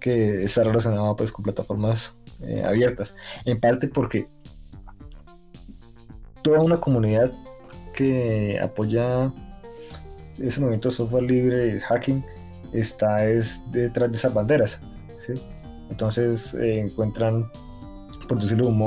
que 0.00 0.44
está 0.44 0.64
relacionado 0.64 1.16
pues, 1.16 1.32
con 1.32 1.44
plataformas 1.44 2.12
eh, 2.42 2.62
abiertas. 2.64 3.14
En 3.44 3.58
parte 3.58 3.88
porque 3.88 4.28
toda 6.42 6.60
una 6.60 6.78
comunidad 6.78 7.32
que 7.94 8.60
apoya 8.60 9.32
ese 10.38 10.60
movimiento 10.60 10.90
de 10.90 10.94
software 10.94 11.24
libre 11.24 11.72
el 11.72 11.80
hacking 11.80 12.24
está 12.72 13.24
es 13.24 13.62
detrás 13.72 14.10
de 14.10 14.16
esas 14.16 14.34
banderas. 14.34 14.78
Entonces 15.90 16.54
eh, 16.54 16.80
encuentran, 16.80 17.50
por 18.28 18.40
decirlo 18.40 18.66
de 18.66 18.70
un 18.70 18.78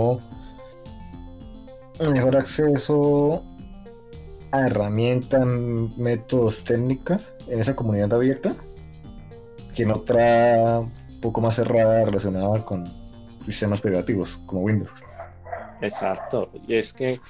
mejor 2.13 2.37
acceso 2.37 3.43
herramientas, 4.51 5.45
métodos, 5.45 6.63
técnicas 6.63 7.33
en 7.47 7.59
esa 7.59 7.75
comunidad 7.75 8.13
abierta 8.13 8.55
que 9.75 9.83
en 9.83 9.91
otra 9.91 10.81
poco 11.21 11.41
más 11.41 11.55
cerrada 11.55 12.05
relacionada 12.05 12.63
con 12.65 12.85
sistemas 13.45 13.81
privativos 13.81 14.39
como 14.45 14.61
Windows. 14.61 14.93
Exacto, 15.81 16.49
y 16.67 16.75
es 16.75 16.93
que 16.93 17.21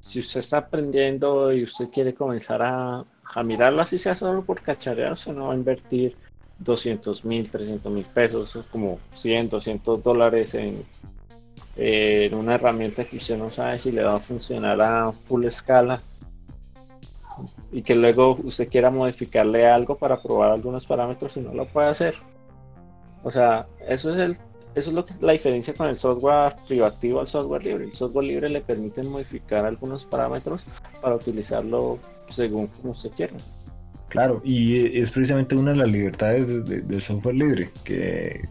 si 0.00 0.20
usted 0.20 0.40
está 0.40 0.58
aprendiendo 0.58 1.52
y 1.52 1.64
usted 1.64 1.88
quiere 1.90 2.14
comenzar 2.14 2.62
a, 2.62 3.04
a 3.34 3.42
mirarlo 3.42 3.82
así 3.82 3.98
sea 3.98 4.14
solo 4.14 4.42
por 4.42 4.62
cacharear, 4.62 5.12
usted 5.12 5.32
no 5.32 5.48
va 5.48 5.52
a 5.52 5.56
invertir 5.56 6.16
200 6.60 7.24
mil, 7.24 7.50
300 7.50 7.92
mil 7.92 8.04
pesos, 8.04 8.58
como 8.70 8.98
100, 9.14 9.50
200 9.50 10.02
dólares 10.02 10.54
en, 10.54 10.82
en 11.76 12.34
una 12.34 12.54
herramienta 12.54 13.04
que 13.04 13.18
usted 13.18 13.36
no 13.36 13.50
sabe 13.50 13.78
si 13.78 13.92
le 13.92 14.02
va 14.02 14.16
a 14.16 14.20
funcionar 14.20 14.80
a 14.80 15.12
full 15.12 15.44
escala 15.44 16.00
y 17.72 17.82
que 17.82 17.94
luego 17.94 18.38
usted 18.44 18.68
quiera 18.68 18.90
modificarle 18.90 19.66
algo 19.66 19.96
para 19.96 20.22
probar 20.22 20.50
algunos 20.50 20.86
parámetros 20.86 21.36
y 21.36 21.40
no 21.40 21.52
lo 21.54 21.66
puede 21.66 21.88
hacer. 21.88 22.14
O 23.22 23.30
sea, 23.30 23.66
eso 23.86 24.12
es 24.12 24.18
el 24.18 24.36
eso 24.74 24.90
es 24.90 24.94
lo 24.94 25.04
que 25.04 25.14
la 25.20 25.32
diferencia 25.32 25.74
con 25.74 25.88
el 25.88 25.98
software 25.98 26.54
privativo 26.68 27.20
al 27.20 27.26
software 27.26 27.64
libre. 27.64 27.84
El 27.86 27.92
software 27.92 28.26
libre 28.26 28.48
le 28.48 28.60
permite 28.60 29.02
modificar 29.02 29.64
algunos 29.64 30.04
parámetros 30.04 30.64
para 31.00 31.16
utilizarlo 31.16 31.98
según 32.28 32.68
como 32.68 32.92
usted 32.92 33.10
quiera. 33.10 33.34
Claro, 34.08 34.40
y 34.44 34.98
es 34.98 35.10
precisamente 35.10 35.56
una 35.56 35.72
de 35.72 35.78
las 35.78 35.88
libertades 35.88 36.64
del 36.66 37.02
software 37.02 37.34
libre, 37.34 37.70
que 37.84 38.48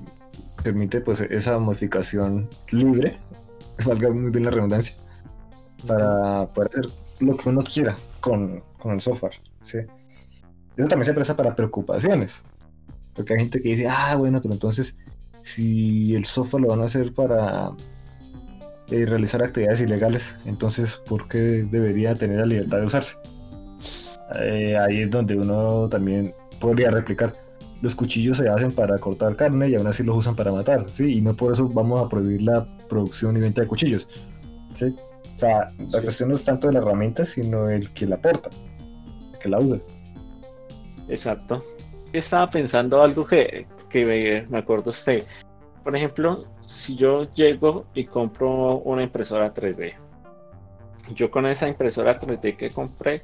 permite 0.61 1.01
pues 1.01 1.21
esa 1.21 1.57
modificación 1.57 2.49
libre, 2.71 3.17
valga 3.85 4.09
muy 4.09 4.29
bien 4.29 4.45
la 4.45 4.51
redundancia, 4.51 4.95
para 5.87 6.45
poder 6.47 6.71
hacer 6.71 6.91
lo 7.19 7.35
que 7.35 7.49
uno 7.49 7.61
quiera 7.61 7.97
con, 8.19 8.63
con 8.77 8.93
el 8.93 9.01
software. 9.01 9.33
¿sí? 9.63 9.79
Eso 10.75 10.87
también 10.87 11.05
se 11.05 11.13
presta 11.13 11.35
para 11.35 11.55
preocupaciones, 11.55 12.43
porque 13.13 13.33
hay 13.33 13.39
gente 13.39 13.61
que 13.61 13.69
dice, 13.69 13.87
ah, 13.89 14.15
bueno, 14.15 14.41
pero 14.41 14.53
entonces 14.53 14.95
si 15.43 16.13
el 16.13 16.25
software 16.25 16.63
lo 16.63 16.69
van 16.69 16.81
a 16.81 16.85
hacer 16.85 17.13
para 17.13 17.71
eh, 18.89 19.05
realizar 19.05 19.41
actividades 19.43 19.81
ilegales, 19.81 20.35
entonces 20.45 20.97
¿por 21.07 21.27
qué 21.27 21.65
debería 21.69 22.15
tener 22.15 22.39
la 22.39 22.45
libertad 22.45 22.79
de 22.79 22.85
usarse? 22.85 23.15
Eh, 24.35 24.77
ahí 24.77 25.01
es 25.03 25.09
donde 25.09 25.35
uno 25.35 25.87
también 25.89 26.33
podría 26.59 26.91
replicar. 26.91 27.33
Los 27.81 27.95
cuchillos 27.95 28.37
se 28.37 28.49
hacen 28.49 28.71
para 28.71 28.97
cortar 28.97 29.35
carne 29.35 29.69
y 29.69 29.75
aún 29.75 29.87
así 29.87 30.03
los 30.03 30.17
usan 30.17 30.35
para 30.35 30.51
matar, 30.51 30.85
¿sí? 30.89 31.17
Y 31.17 31.21
no 31.21 31.35
por 31.35 31.53
eso 31.53 31.69
vamos 31.69 32.03
a 32.03 32.09
prohibir 32.09 32.41
la 32.41 32.67
producción 32.89 33.37
y 33.37 33.39
venta 33.39 33.61
de 33.61 33.67
cuchillos, 33.67 34.09
¿sí? 34.73 34.95
O 35.35 35.39
sea, 35.39 35.67
la 35.91 36.01
cuestión 36.01 36.29
no 36.29 36.35
es 36.35 36.45
tanto 36.45 36.67
de 36.67 36.73
la 36.73 36.79
herramienta, 36.79 37.25
sino 37.25 37.69
el 37.69 37.93
que 37.93 38.05
la 38.05 38.17
porta, 38.17 38.49
que 39.41 39.49
la 39.49 39.59
usa. 39.59 39.79
Exacto. 41.07 41.63
Estaba 42.11 42.49
pensando 42.49 43.01
algo 43.01 43.25
que, 43.25 43.67
que 43.89 44.45
me, 44.49 44.57
acuerdo 44.57 44.89
usted. 44.89 45.23
Por 45.83 45.95
ejemplo, 45.95 46.45
si 46.65 46.95
yo 46.95 47.31
llego 47.33 47.85
y 47.93 48.05
compro 48.05 48.77
una 48.79 49.03
impresora 49.03 49.53
3D, 49.53 49.93
yo 51.15 51.31
con 51.31 51.45
esa 51.45 51.67
impresora 51.67 52.19
3D 52.19 52.57
que 52.57 52.69
compré, 52.71 53.21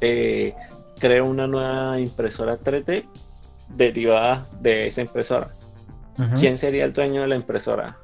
eh, 0.00 0.54
creo 0.98 1.26
una 1.26 1.46
nueva 1.46 1.98
impresora 1.98 2.58
3D 2.58 3.08
derivada 3.68 4.46
de 4.60 4.88
esa 4.88 5.02
impresora. 5.02 5.48
¿Quién 6.38 6.56
sería 6.56 6.84
el 6.84 6.94
dueño 6.94 7.20
de 7.20 7.28
la 7.28 7.36
impresora? 7.36 7.98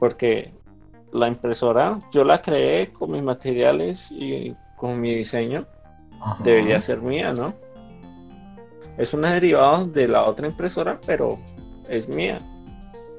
Porque 0.00 0.52
la 1.12 1.28
impresora 1.28 2.00
yo 2.12 2.24
la 2.24 2.42
creé 2.42 2.92
con 2.92 3.12
mis 3.12 3.22
materiales 3.22 4.10
y 4.10 4.54
con 4.76 5.00
mi 5.00 5.14
diseño. 5.14 5.66
Debería 6.42 6.80
ser 6.80 7.00
mía, 7.00 7.32
¿no? 7.32 7.54
Es 8.96 9.14
una 9.14 9.32
derivada 9.32 9.84
de 9.84 10.08
la 10.08 10.24
otra 10.24 10.48
impresora, 10.48 11.00
pero 11.06 11.38
es 11.88 12.08
mía. 12.08 12.40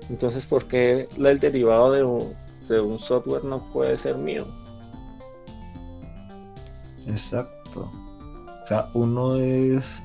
Entonces, 0.10 0.46
¿por 0.46 0.66
qué 0.66 1.08
el 1.18 1.40
derivado 1.40 1.92
de 1.92 2.04
un, 2.04 2.34
de 2.68 2.82
un 2.82 3.00
software 3.00 3.46
no 3.46 3.64
puede 3.72 3.98
ser 3.98 4.18
mío? 4.18 4.46
Exacto. 7.08 7.90
O 8.64 8.68
sea, 8.68 8.90
uno 8.94 9.38
es 9.38 10.02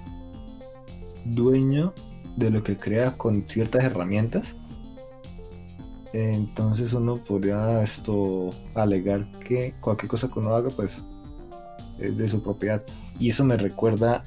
dueño 1.24 1.92
de 2.36 2.50
lo 2.50 2.62
que 2.62 2.76
crea 2.76 3.16
con 3.16 3.46
ciertas 3.48 3.84
herramientas. 3.84 4.54
Entonces 6.14 6.92
uno 6.92 7.16
podría 7.16 7.82
esto 7.82 8.50
alegar 8.76 9.28
que 9.40 9.74
cualquier 9.80 10.08
cosa 10.08 10.30
que 10.30 10.38
uno 10.38 10.54
haga 10.54 10.70
pues 10.70 11.02
es 11.98 12.16
de 12.16 12.28
su 12.28 12.40
propiedad. 12.40 12.84
Y 13.18 13.30
eso 13.30 13.44
me 13.44 13.56
recuerda 13.56 14.22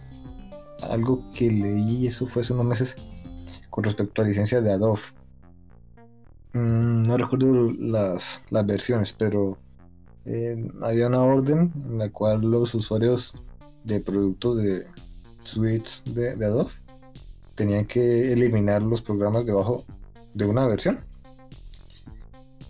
algo 0.82 1.24
que 1.34 1.50
leí, 1.50 2.06
eso 2.06 2.28
fue 2.28 2.42
hace 2.42 2.52
unos 2.52 2.66
meses, 2.66 2.96
con 3.70 3.86
respecto 3.86 4.22
a 4.22 4.26
licencias 4.26 4.62
de 4.66 4.74
Adobe. 4.74 5.00
Mm, 6.52 7.04
no 7.04 7.18
recuerdo 7.18 7.72
las, 7.80 8.44
las 8.50 8.66
versiones, 8.66 9.14
pero 9.14 9.58
eh, 10.26 10.70
había 10.82 11.08
una 11.08 11.24
orden 11.24 11.72
en 11.90 12.00
la 12.00 12.10
cual 12.10 12.42
los 12.42 12.76
usuarios 12.76 13.34
de 13.86 14.02
productos 14.02 14.58
de 14.58 14.88
suites 15.42 16.04
de, 16.14 16.36
de 16.36 16.46
Adobe 16.46 16.72
tenían 17.56 17.86
que 17.86 18.34
eliminar 18.34 18.82
los 18.82 19.02
programas 19.02 19.46
debajo 19.46 19.86
de 20.34 20.46
una 20.46 20.68
versión 20.68 21.07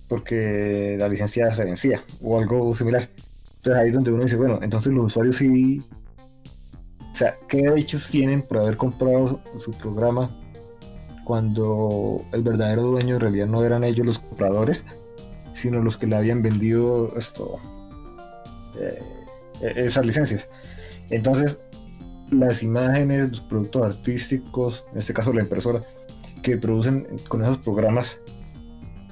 porque 0.08 0.96
la 0.98 1.08
licencia 1.10 1.54
se 1.54 1.64
vencía 1.64 2.04
o 2.22 2.40
algo 2.40 2.74
similar. 2.74 3.10
Entonces 3.58 3.82
ahí 3.82 3.88
es 3.90 3.94
donde 3.94 4.12
uno 4.12 4.24
dice, 4.24 4.38
bueno, 4.38 4.60
entonces 4.62 4.94
los 4.94 5.06
usuarios 5.06 5.38
sí... 5.38 5.84
O 7.14 7.16
sea, 7.18 7.36
¿qué 7.48 7.64
derechos 7.64 8.08
tienen 8.10 8.44
por 8.44 8.60
haber 8.60 8.78
comprado 8.78 9.42
su 9.58 9.72
programa 9.72 10.30
cuando 11.26 12.24
el 12.32 12.44
verdadero 12.44 12.84
dueño 12.84 13.16
en 13.16 13.22
realidad 13.22 13.48
no 13.48 13.64
eran 13.64 13.84
ellos 13.84 14.06
los 14.06 14.20
compradores, 14.20 14.86
sino 15.54 15.82
los 15.82 15.98
que 15.98 16.06
le 16.06 16.16
habían 16.16 16.44
vendido 16.44 17.12
esto, 17.18 17.58
eh, 18.80 19.02
esas 19.76 20.06
licencias? 20.06 20.48
Entonces, 21.10 21.60
las 22.30 22.62
imágenes, 22.62 23.30
los 23.30 23.42
productos 23.42 23.96
artísticos, 23.96 24.86
en 24.92 25.00
este 25.00 25.14
caso 25.14 25.34
la 25.34 25.42
impresora, 25.42 25.82
que 26.44 26.58
producen 26.58 27.08
con 27.28 27.44
esos 27.44 27.58
programas, 27.58 28.18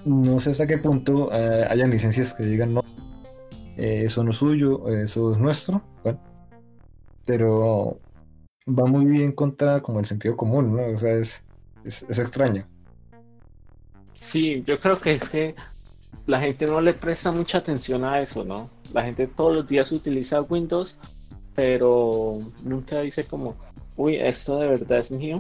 no 0.05 0.39
sé 0.39 0.51
hasta 0.51 0.67
qué 0.67 0.77
punto 0.77 1.29
eh, 1.33 1.65
hayan 1.69 1.89
licencias 1.89 2.33
que 2.33 2.43
digan 2.43 2.73
no, 2.73 2.83
eh, 3.77 4.03
eso 4.05 4.23
no 4.23 4.31
es 4.31 4.37
suyo, 4.37 4.87
eso 4.87 5.31
es 5.31 5.37
nuestro, 5.37 5.81
bueno, 6.03 6.19
pero 7.25 7.99
va 8.67 8.85
muy 8.85 9.05
bien 9.05 9.31
contra 9.31 9.79
como 9.81 9.99
el 9.99 10.05
sentido 10.05 10.37
común, 10.37 10.75
¿no? 10.75 10.85
O 10.87 10.97
sea, 10.97 11.15
es, 11.15 11.43
es, 11.83 12.05
es 12.07 12.19
extraño. 12.19 12.67
Sí, 14.13 14.63
yo 14.65 14.79
creo 14.79 14.99
que 14.99 15.13
es 15.13 15.29
que 15.29 15.55
la 16.25 16.39
gente 16.39 16.65
no 16.65 16.79
le 16.79 16.93
presta 16.93 17.31
mucha 17.31 17.57
atención 17.57 18.05
a 18.05 18.21
eso, 18.21 18.43
¿no? 18.43 18.69
La 18.93 19.03
gente 19.03 19.27
todos 19.27 19.53
los 19.53 19.67
días 19.67 19.91
utiliza 19.91 20.41
Windows 20.41 20.97
pero 21.55 22.39
nunca 22.63 22.99
dice 22.99 23.23
como, 23.23 23.55
uy, 23.95 24.17
esto 24.17 24.59
de 24.59 24.67
verdad 24.67 24.99
es 24.99 25.09
mío, 25.09 25.37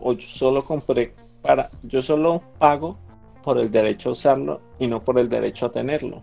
o 0.00 0.12
yo 0.14 0.26
solo 0.26 0.64
compré 0.64 1.12
para, 1.42 1.68
yo 1.82 2.00
solo 2.00 2.40
pago 2.58 2.96
por 3.42 3.58
el 3.58 3.70
derecho 3.70 4.10
a 4.10 4.12
usarlo 4.12 4.60
y 4.78 4.86
no 4.86 5.02
por 5.02 5.18
el 5.18 5.28
derecho 5.28 5.66
a 5.66 5.72
tenerlo. 5.72 6.22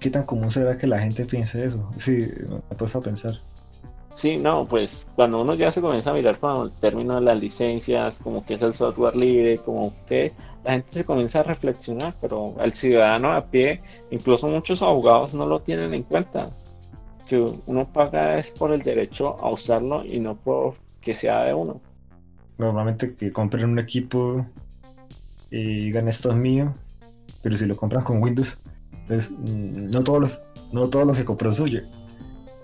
¿Qué 0.00 0.10
tan 0.10 0.24
común 0.24 0.50
será 0.50 0.76
que 0.76 0.86
la 0.86 1.00
gente 1.00 1.24
piense 1.24 1.64
eso? 1.64 1.88
Sí, 1.98 2.28
me 2.48 2.56
he 2.70 2.74
puesto 2.74 2.98
a 2.98 3.02
pensar. 3.02 3.34
Sí, 4.14 4.36
no, 4.36 4.64
pues 4.64 5.08
cuando 5.16 5.40
uno 5.40 5.54
ya 5.54 5.72
se 5.72 5.80
comienza 5.80 6.10
a 6.10 6.14
mirar 6.14 6.38
con 6.38 6.66
el 6.66 6.72
término 6.72 7.16
de 7.16 7.22
las 7.22 7.40
licencias, 7.40 8.20
como 8.20 8.44
que 8.44 8.54
es 8.54 8.62
el 8.62 8.74
software 8.74 9.16
libre, 9.16 9.58
como 9.58 9.92
que 10.06 10.32
la 10.64 10.72
gente 10.72 10.92
se 10.92 11.04
comienza 11.04 11.40
a 11.40 11.42
reflexionar, 11.42 12.14
pero 12.20 12.54
el 12.60 12.72
ciudadano 12.72 13.32
a 13.32 13.44
pie, 13.46 13.80
incluso 14.10 14.46
muchos 14.46 14.82
abogados 14.82 15.34
no 15.34 15.46
lo 15.46 15.60
tienen 15.62 15.94
en 15.94 16.04
cuenta 16.04 16.50
que 17.26 17.44
uno 17.66 17.92
paga 17.92 18.38
es 18.38 18.50
por 18.52 18.72
el 18.72 18.82
derecho 18.82 19.36
a 19.40 19.50
usarlo 19.50 20.04
y 20.04 20.20
no 20.20 20.36
por 20.36 20.74
que 21.00 21.12
sea 21.12 21.44
de 21.44 21.54
uno. 21.54 21.80
Normalmente 22.56 23.14
que 23.14 23.32
compren 23.32 23.68
un 23.68 23.78
equipo 23.80 24.46
y 25.54 25.84
digan 25.84 26.08
esto 26.08 26.30
es 26.30 26.36
mío, 26.36 26.74
pero 27.40 27.56
si 27.56 27.64
lo 27.64 27.76
compran 27.76 28.02
con 28.02 28.20
Windows, 28.20 28.58
pues, 29.06 29.30
mm, 29.30 29.90
no 29.90 30.02
todo 30.02 30.18
lo, 30.20 30.30
no 30.72 30.88
todo 30.88 31.04
lo 31.04 31.12
que 31.12 31.24
compró 31.24 31.50
es 31.50 31.56
suyo. 31.56 31.80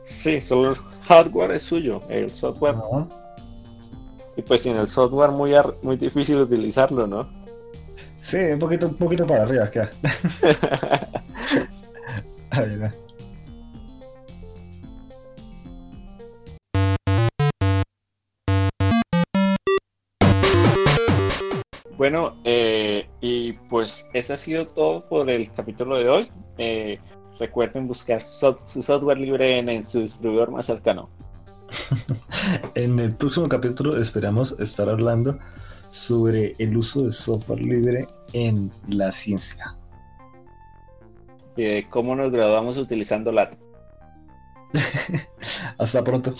Sí, 0.05 0.41
solo 0.41 0.71
el 0.71 0.77
hardware 1.05 1.53
es 1.53 1.63
suyo, 1.63 2.01
el 2.09 2.31
software. 2.31 2.75
Y 4.37 4.43
pues 4.43 4.63
sin 4.63 4.75
el 4.77 4.89
software 4.89 5.31
muy, 5.31 5.53
muy 5.85 5.97
difícil 5.99 6.39
utilizarlo, 6.39 7.07
¿no? 7.07 7.29
Sí, 8.21 8.39
un 8.39 8.59
poquito, 8.59 8.89
un 8.89 8.97
poquito 8.97 9.25
para 9.25 9.45
arriba 9.45 9.71
queda. 9.71 9.91
Ahí 12.51 12.77
va. 12.77 12.91
Bueno, 22.01 22.35
eh, 22.45 23.11
y 23.21 23.53
pues 23.53 24.09
eso 24.15 24.33
ha 24.33 24.37
sido 24.39 24.67
todo 24.69 25.07
por 25.07 25.29
el 25.29 25.53
capítulo 25.53 25.99
de 25.99 26.09
hoy. 26.09 26.33
Eh, 26.57 26.99
recuerden 27.39 27.87
buscar 27.87 28.23
su, 28.23 28.57
software 28.81 29.19
libre 29.19 29.59
en, 29.59 29.85
su 29.85 30.01
distribuidor 30.01 30.51
más 30.51 30.65
cercano. 30.65 31.11
en 32.75 32.99
el 32.99 33.15
próximo 33.15 33.51
capítulo 33.51 34.01
esperamos 34.01 34.57
estar 34.59 34.89
hablando 34.89 35.39
sobre 35.91 36.55
el 36.59 36.75
uso 36.75 37.03
de 37.03 37.13
software 37.13 37.61
libre 37.61 38.07
en 38.33 38.71
la 38.89 39.13
ciencia. 39.13 39.77
Y 41.55 41.65
de 41.65 41.87
cómo 41.91 42.17
nos 42.17 42.33
graduamos 42.33 42.79
utilizando 42.79 43.31
LAT. 43.31 43.59
Hasta 45.77 46.03
pronto. 46.03 46.35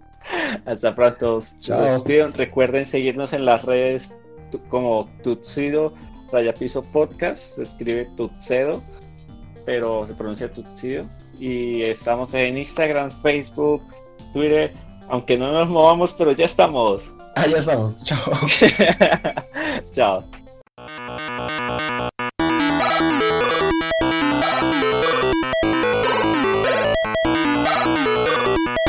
Hasta 0.66 0.94
pronto. 0.94 1.42
Chao. 1.58 2.04
Recuerden 2.34 2.84
seguirnos 2.84 3.32
en 3.32 3.46
las 3.46 3.62
redes 3.64 4.19
como 4.68 5.08
Tutsido 5.22 5.92
Raya 6.32 6.54
Piso 6.54 6.82
Podcast, 6.82 7.56
se 7.56 7.62
escribe 7.62 8.08
Tutsedo, 8.16 8.82
pero 9.64 10.06
se 10.06 10.14
pronuncia 10.14 10.52
Tutsido. 10.52 11.06
Y 11.38 11.82
estamos 11.82 12.34
en 12.34 12.58
Instagram, 12.58 13.10
Facebook, 13.22 13.82
Twitter, 14.32 14.74
aunque 15.08 15.36
no 15.36 15.52
nos 15.52 15.68
movamos, 15.68 16.12
pero 16.12 16.32
ya 16.32 16.44
estamos. 16.44 17.12
Ah, 17.36 17.46
ya 17.46 17.58
estamos. 17.58 17.96
Chao. 18.04 18.32
Chao. 19.94 20.39